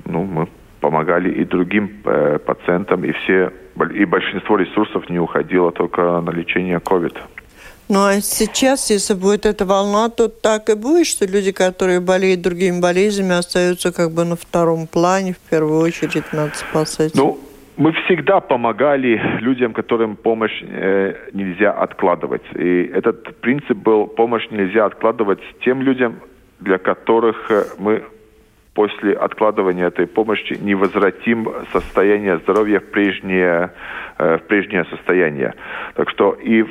ну, 0.06 0.24
мы 0.24 0.48
помогали 0.80 1.32
и 1.32 1.46
другим 1.46 1.90
э, 2.06 2.40
пациентам, 2.46 3.04
и 3.06 3.12
все 3.12 3.52
и 3.96 4.06
большинство 4.06 4.58
ресурсов 4.58 5.10
не 5.10 5.20
уходило 5.20 5.72
только 5.72 6.22
на 6.22 6.30
лечение 6.30 6.78
COVID. 6.78 7.18
Ну 7.90 8.00
а 8.00 8.22
сейчас, 8.22 8.90
если 8.90 9.14
будет 9.14 9.46
эта 9.46 9.66
волна, 9.66 10.10
то 10.10 10.28
так 10.28 10.70
и 10.70 10.76
будет, 10.76 11.06
что 11.06 11.26
люди, 11.26 11.52
которые 11.52 12.00
болеют 12.00 12.42
другими 12.42 12.80
болезнями, 12.80 13.38
остаются 13.38 13.92
как 13.92 14.12
бы 14.12 14.24
на 14.24 14.36
втором 14.36 14.88
плане, 14.88 15.34
в 15.34 15.50
первую 15.50 15.80
очередь 15.80 16.32
надо 16.32 16.56
спасать. 16.56 17.14
Ну, 17.16 17.40
мы 17.76 17.92
всегда 17.92 18.40
помогали 18.40 19.20
людям, 19.42 19.74
которым 19.74 20.16
помощь 20.16 20.64
э, 20.64 21.16
нельзя 21.34 21.72
откладывать. 21.72 22.44
И 22.56 22.92
этот 22.94 23.36
принцип 23.38 23.78
был, 23.78 24.08
помощь 24.08 24.48
нельзя 24.52 24.86
откладывать 24.86 25.40
тем 25.66 25.82
людям, 25.82 26.20
для 26.60 26.78
которых 26.78 27.50
э, 27.50 27.64
мы 27.80 28.04
после 28.74 29.14
откладывания 29.14 29.88
этой 29.88 30.08
помощи 30.08 30.58
не 30.60 30.76
возвратим 30.76 31.50
состояние 31.72 32.38
здоровья 32.40 32.80
в 32.80 32.86
прежнее, 32.92 33.72
э, 34.18 34.38
в 34.38 34.44
прежнее 34.44 34.86
состояние. 34.86 35.54
Так 35.96 36.10
что 36.10 36.32
и 36.34 36.64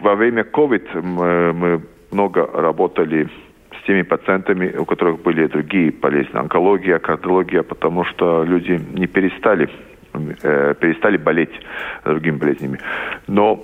во 0.00 0.14
время 0.14 0.42
COVID 0.42 1.02
мы, 1.02 1.52
мы 1.52 1.82
много 2.10 2.46
работали 2.46 3.28
с 3.72 3.86
теми 3.86 4.02
пациентами, 4.02 4.74
у 4.76 4.84
которых 4.84 5.22
были 5.22 5.46
другие 5.46 5.90
болезни, 5.90 6.36
онкология, 6.36 6.98
кардиология, 6.98 7.62
потому 7.62 8.04
что 8.04 8.44
люди 8.44 8.80
не 8.92 9.06
перестали, 9.06 9.68
э, 10.42 10.74
перестали 10.80 11.16
болеть 11.16 11.52
другими 12.04 12.36
болезнями. 12.36 12.78
Но, 13.26 13.60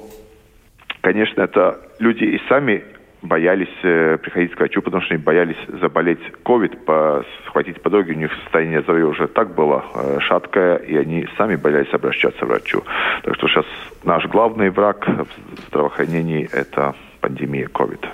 конечно, 1.00 1.42
это 1.42 1.80
люди 1.98 2.24
и 2.24 2.40
сами 2.48 2.84
боялись 3.24 3.74
э, 3.82 4.18
приходить 4.18 4.54
к 4.54 4.58
врачу, 4.58 4.82
потому 4.82 5.02
что 5.02 5.14
они 5.14 5.22
боялись 5.22 5.56
заболеть 5.80 6.20
COVID, 6.44 6.84
по, 6.84 7.24
схватить 7.46 7.80
по 7.82 7.90
дороге. 7.90 8.12
У 8.12 8.18
них 8.18 8.30
состояние 8.44 8.82
здоровья 8.82 9.06
уже 9.06 9.26
так 9.26 9.54
было 9.54 9.84
э, 9.94 10.18
шаткое, 10.20 10.76
и 10.76 10.96
они 10.96 11.26
сами 11.36 11.56
боялись 11.56 11.92
обращаться 11.92 12.40
к 12.40 12.48
врачу. 12.48 12.82
Так 13.22 13.34
что 13.36 13.48
сейчас 13.48 13.64
наш 14.04 14.26
главный 14.26 14.70
враг 14.70 15.06
в 15.08 15.68
здравоохранении– 15.68 16.48
это 16.52 16.94
пандемия 17.20 17.68
COVID. 17.68 18.06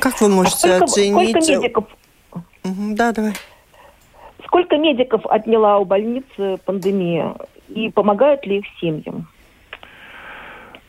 Как 0.00 0.20
вы 0.20 0.28
можете 0.28 0.68
а 0.68 0.76
сколько, 0.76 0.84
оценить... 0.84 1.30
Сколько 1.30 1.52
медиков... 1.52 1.84
Угу, 2.64 2.94
да, 2.96 3.12
давай. 3.12 3.32
Сколько 4.44 4.76
медиков 4.76 5.24
отняла 5.26 5.78
у 5.78 5.84
больницы 5.84 6.58
пандемия? 6.64 7.36
И 7.68 7.90
помогают 7.90 8.44
ли 8.46 8.58
их 8.58 8.64
семьям? 8.80 9.28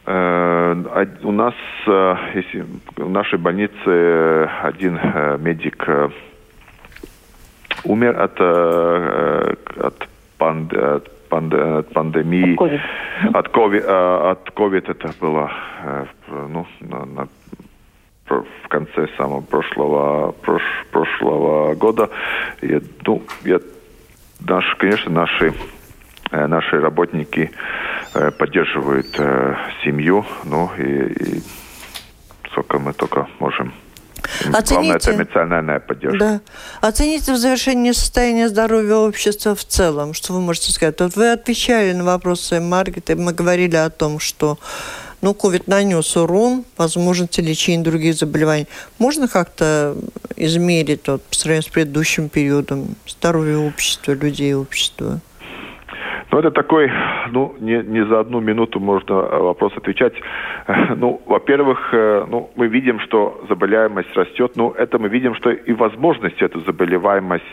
Э, 0.10 1.06
у 1.22 1.32
нас 1.32 1.54
э, 1.86 2.16
если, 2.34 2.66
в 2.96 3.10
нашей 3.10 3.38
больнице 3.38 4.50
один 4.64 4.98
э, 4.98 5.38
медик 5.40 5.88
умер 7.84 8.20
от, 8.20 8.42
от, 8.42 10.10
панд, 10.40 10.74
от, 10.74 11.30
панд, 11.30 11.54
от 11.54 11.94
пандемии. 11.94 12.58
От 13.34 13.48
COVID. 13.50 14.32
От 14.32 14.50
COVID, 14.50 14.92
это 14.92 15.14
было 15.22 15.52
ну, 16.28 16.66
на, 16.82 17.06
на, 17.06 17.28
в 18.28 18.68
конце 18.68 19.08
самого 19.16 19.42
прошлого, 19.42 20.32
прош, 20.32 20.64
прошлого 20.92 21.76
года. 21.76 22.10
И, 22.62 22.82
ну, 23.06 23.22
я, 23.46 23.60
наш, 24.40 24.76
конечно, 24.76 25.12
наши 25.12 25.54
наши 26.32 26.80
работники 26.80 27.52
э, 28.14 28.32
поддерживают 28.32 29.16
э, 29.18 29.56
семью, 29.84 30.26
ну 30.44 30.70
и, 30.78 30.84
и 30.84 31.44
сколько 32.52 32.80
мы 32.80 32.94
только 32.94 33.28
можем. 33.40 33.74
Оцените, 34.54 34.74
Главное, 34.74 34.96
это 34.98 35.16
эмоциональная 35.16 35.80
поддержка. 35.80 36.20
Да. 36.20 36.42
Оцените 36.88 37.34
в 37.34 37.38
завершении 37.38 37.92
состояния 37.92 38.48
здоровья 38.48 38.96
общества 38.96 39.56
в 39.56 39.64
целом. 39.64 40.14
Что 40.14 40.34
вы 40.34 40.42
можете 40.42 40.72
сказать? 40.72 41.00
Вот 41.00 41.16
вы 41.16 41.32
отвечали 41.32 41.94
на 41.94 42.04
вопросы 42.04 42.60
Маргареты. 42.60 43.16
Мы 43.16 43.34
говорили 43.34 43.76
о 43.76 43.90
том, 43.90 44.20
что 44.20 44.60
ну, 45.22 45.32
COVID 45.32 45.64
нанес 45.68 46.16
урон 46.18 46.64
возможности 46.78 47.42
лечения 47.42 47.84
других 47.84 48.16
заболеваний. 48.16 48.68
Можно 49.00 49.28
как-то 49.28 49.96
измерить 50.36 51.08
вот, 51.08 51.24
по 51.24 51.36
сравнению 51.36 51.64
с 51.64 51.68
предыдущим 51.68 52.30
периодом 52.30 52.96
здоровье 53.08 53.58
общества, 53.58 54.14
людей 54.14 54.54
общества? 54.54 55.20
Ну, 56.32 56.38
это 56.38 56.52
такой, 56.52 56.92
ну, 57.32 57.56
не, 57.60 57.82
не 57.82 58.06
за 58.06 58.20
одну 58.20 58.40
минуту 58.40 58.80
можно 58.80 59.14
э, 59.14 59.38
вопрос 59.40 59.74
отвечать. 59.76 60.14
Э, 60.68 60.94
ну, 60.96 61.22
во-первых, 61.26 61.90
э, 61.92 62.26
ну, 62.30 62.52
мы 62.56 62.68
видим, 62.68 63.00
что 63.00 63.44
заболеваемость 63.50 64.16
растет, 64.16 64.52
но 64.56 64.74
это 64.78 65.00
мы 65.00 65.10
видим, 65.10 65.34
что 65.36 65.50
и 65.50 65.74
возможность 65.74 66.42
эту 66.42 66.60
заболеваемость 66.62 67.44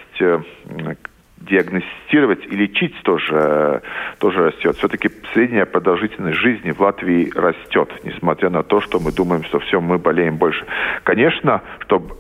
диагностировать 1.39 2.45
и 2.47 2.57
лечить 2.57 2.95
тоже, 3.03 3.83
тоже 4.19 4.47
растет. 4.47 4.77
Все-таки 4.77 5.11
средняя 5.33 5.65
продолжительность 5.65 6.39
жизни 6.39 6.73
в 6.73 6.81
Латвии 6.81 7.31
растет, 7.35 7.89
несмотря 8.05 8.51
на 8.51 8.63
то, 8.63 8.81
что 8.81 8.99
мы 8.99 9.13
думаем, 9.13 9.45
что 9.45 9.59
все, 9.61 9.81
мы 9.81 9.99
болеем 9.99 10.37
больше. 10.37 10.67
Конечно, 11.05 11.63
чтобы 11.81 12.17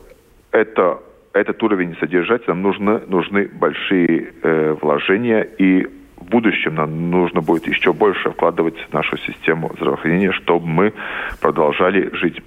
это, 0.52 1.00
этот 1.32 1.62
уровень 1.62 1.96
содержать, 1.98 2.46
нам 2.46 2.62
нужны, 2.62 3.00
нужны 3.08 3.48
большие 3.48 4.32
э, 4.42 4.76
вложения 4.80 5.42
и 5.42 5.86
в 6.26 6.30
будущем 6.30 6.74
нам 6.74 7.10
нужно 7.10 7.40
будет 7.40 7.66
еще 7.66 7.92
больше 7.92 8.30
вкладывать 8.30 8.76
в 8.90 8.92
нашу 8.92 9.16
систему 9.18 9.70
здравоохранения, 9.76 10.32
чтобы 10.32 10.66
мы 10.66 10.92
продолжали 11.40 12.10
жить 12.14 12.42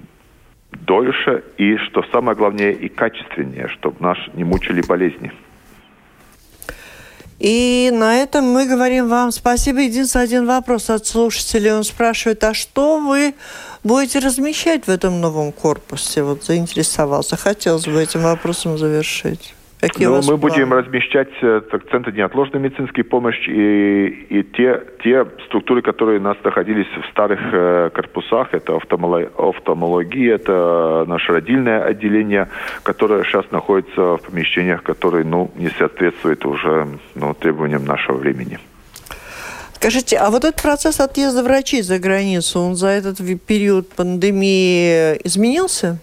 дольше 0.71 1.43
и, 1.57 1.77
что 1.77 2.03
самое 2.11 2.37
главное, 2.37 2.71
и 2.71 2.89
качественнее, 2.89 3.67
чтобы 3.69 3.95
нас 4.01 4.17
не 4.33 4.43
мучили 4.43 4.81
болезни. 4.81 5.31
И 7.39 7.89
на 7.93 8.17
этом 8.17 8.43
мы 8.43 8.67
говорим 8.67 9.07
вам 9.07 9.31
спасибо. 9.31 9.79
Единственный 9.79 10.25
один 10.25 10.45
вопрос 10.45 10.89
от 10.89 11.07
слушателей. 11.07 11.71
Он 11.71 11.85
спрашивает, 11.85 12.43
а 12.43 12.53
что 12.53 12.99
вы 12.99 13.33
будете 13.81 14.19
размещать 14.19 14.87
в 14.87 14.89
этом 14.89 15.21
новом 15.21 15.53
корпусе? 15.53 16.23
Вот 16.23 16.43
заинтересовался. 16.43 17.37
Хотелось 17.37 17.87
бы 17.87 18.03
этим 18.03 18.23
вопросом 18.23 18.77
завершить. 18.77 19.53
Какие 19.79 20.07
ну, 20.07 20.21
мы 20.27 20.35
будем 20.35 20.73
размещать 20.73 21.29
э, 21.41 21.61
центры 21.89 22.11
неотложной 22.11 22.59
медицинской 22.59 23.05
помощи 23.05 23.49
и, 23.49 24.07
и 24.29 24.43
те, 24.43 24.83
те 25.01 25.25
структуры, 25.45 25.81
которые 25.81 26.19
у 26.19 26.21
нас 26.21 26.35
находились 26.43 26.87
в 26.87 27.09
старых 27.11 27.39
э, 27.53 27.89
корпусах, 27.93 28.53
это 28.53 28.75
офтальмология, 28.75 30.35
это 30.35 31.05
наше 31.07 31.31
родильное 31.31 31.81
отделение, 31.81 32.49
которое 32.83 33.23
сейчас 33.23 33.49
находится 33.51 34.17
в 34.17 34.21
помещениях, 34.21 34.83
которые 34.83 35.23
ну, 35.23 35.49
не 35.55 35.69
соответствуют 35.69 36.45
уже 36.45 36.87
ну, 37.15 37.33
требованиям 37.33 37.85
нашего 37.85 38.17
времени. 38.17 38.59
Скажите, 39.75 40.17
а 40.17 40.29
вот 40.29 40.43
этот 40.43 40.61
процесс 40.61 40.99
отъезда 40.99 41.41
врачей 41.41 41.83
за 41.83 41.99
границу, 41.99 42.59
он 42.59 42.75
за 42.75 42.87
этот 42.87 43.19
период 43.47 43.87
пандемии 43.87 45.15
изменился? 45.23 45.99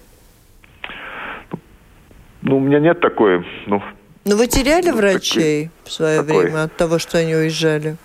Ну, 2.49 2.59
у 2.59 2.61
меня 2.61 2.78
нет 2.78 3.01
такой, 3.01 3.44
ну... 3.66 3.82
Ну, 4.24 4.36
вы 4.36 4.47
теряли 4.47 4.92
врачей 4.92 5.70
в 5.84 5.90
свое 5.90 6.22
такой... 6.22 6.44
время 6.44 6.62
от 6.64 6.76
того, 6.76 7.01
что 7.01 7.18
они 7.18 7.34
уезжали? 7.34 7.97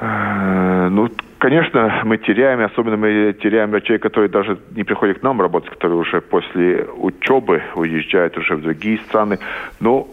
Э, 0.00 0.88
ну, 0.90 1.08
конечно, 1.38 2.02
мы 2.04 2.18
теряем, 2.18 2.60
особенно 2.60 2.96
мы 2.96 3.36
теряем 3.40 3.70
врачей, 3.70 3.98
которые 3.98 4.28
даже 4.28 4.58
не 4.74 4.82
приходят 4.82 5.20
к 5.20 5.22
нам 5.22 5.40
работать, 5.40 5.70
которые 5.70 6.00
уже 6.00 6.20
после 6.20 6.88
учебы 6.96 7.62
уезжают 7.76 8.36
уже 8.36 8.56
в 8.56 8.62
другие 8.62 8.98
страны. 8.98 9.38
Но 9.78 10.08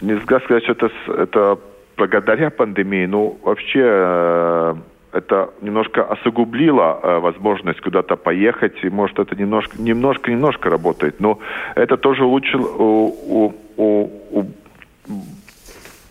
нельзя 0.00 0.40
сказать, 0.40 0.64
что 0.64 0.72
это, 0.72 0.90
это 1.08 1.58
благодаря 1.94 2.48
пандемии, 2.48 3.04
ну, 3.04 3.38
вообще 3.42 3.82
э, 3.84 4.74
это 5.12 5.50
немножко 5.62 6.04
осугублило 6.04 7.00
э, 7.02 7.18
возможность 7.18 7.80
куда-то 7.80 8.16
поехать, 8.16 8.74
и 8.82 8.90
может 8.90 9.18
это 9.18 9.34
немножко, 9.34 9.80
немножко, 9.80 10.30
немножко 10.30 10.70
работает, 10.70 11.20
но 11.20 11.38
это 11.74 11.96
тоже 11.96 12.24
улучшило 12.24 12.68
у, 12.68 13.52
у, 13.76 14.10
у, 14.26 14.46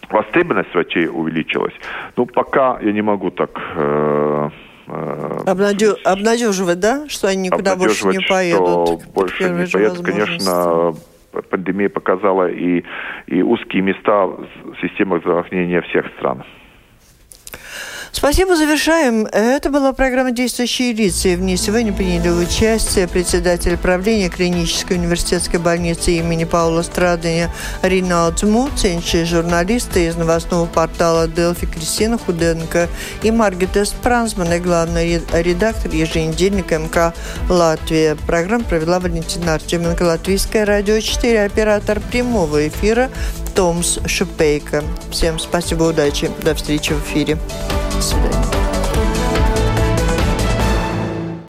востребованность 0.09 0.73
врачей 0.73 1.07
увеличилась. 1.07 1.73
Ну, 2.15 2.25
пока 2.25 2.79
я 2.81 2.91
не 2.91 3.01
могу 3.01 3.29
так... 3.29 3.51
Э, 3.75 4.49
э, 4.87 5.43
Обнадеж... 5.45 5.95
Обнадеживать, 6.03 6.79
да, 6.79 7.07
что 7.07 7.27
они 7.27 7.49
никуда 7.49 7.75
больше 7.75 8.07
не 8.07 8.19
поедут? 8.19 9.01
Что 9.01 9.11
больше 9.13 9.49
не 9.49 9.67
поедут, 9.67 10.05
конечно, 10.05 10.93
пандемия 11.49 11.89
показала 11.89 12.49
и, 12.49 12.83
и 13.27 13.41
узкие 13.41 13.83
места 13.83 14.25
в 14.25 14.75
системах 14.81 15.21
здравоохранения 15.21 15.81
всех 15.81 16.07
стран. 16.17 16.43
Спасибо, 18.11 18.55
завершаем. 18.55 19.25
Это 19.27 19.69
была 19.69 19.93
программа 19.93 20.31
«Действующие 20.31 20.93
лица». 20.93 21.29
И 21.29 21.35
в 21.35 21.41
ней 21.41 21.57
сегодня 21.57 21.93
приняли 21.93 22.29
участие 22.29 23.07
председатель 23.07 23.77
правления 23.77 24.29
клинической 24.29 24.97
университетской 24.97 25.59
больницы 25.59 26.11
имени 26.13 26.43
Паула 26.43 26.81
Страдания 26.81 27.51
Риналд 27.83 28.41
Муцинч, 28.43 29.13
журналисты 29.27 30.07
из 30.07 30.15
новостного 30.15 30.65
портала 30.65 31.27
«Делфи» 31.27 31.67
Кристина 31.67 32.17
Худенко 32.17 32.87
и 33.21 33.29
Маргита 33.29 33.85
Спрансман, 33.85 34.61
главный 34.61 35.21
редактор 35.33 35.91
еженедельника 35.91 36.79
МК 36.79 37.13
«Латвия». 37.49 38.15
Программу 38.15 38.63
провела 38.63 38.99
Валентина 38.99 39.55
Артеменко, 39.55 40.03
Латвийское 40.03 40.65
радио 40.65 40.99
4, 40.99 41.45
оператор 41.45 41.99
прямого 41.99 42.67
эфира 42.67 43.11
Томс 43.55 43.99
Шупейко. 44.05 44.83
Всем 45.11 45.39
спасибо, 45.39 45.83
удачи. 45.83 46.31
До 46.43 46.55
встречи 46.55 46.93
в 46.93 47.03
эфире. 47.03 47.37
До 48.07 48.13
свидания. 48.13 48.76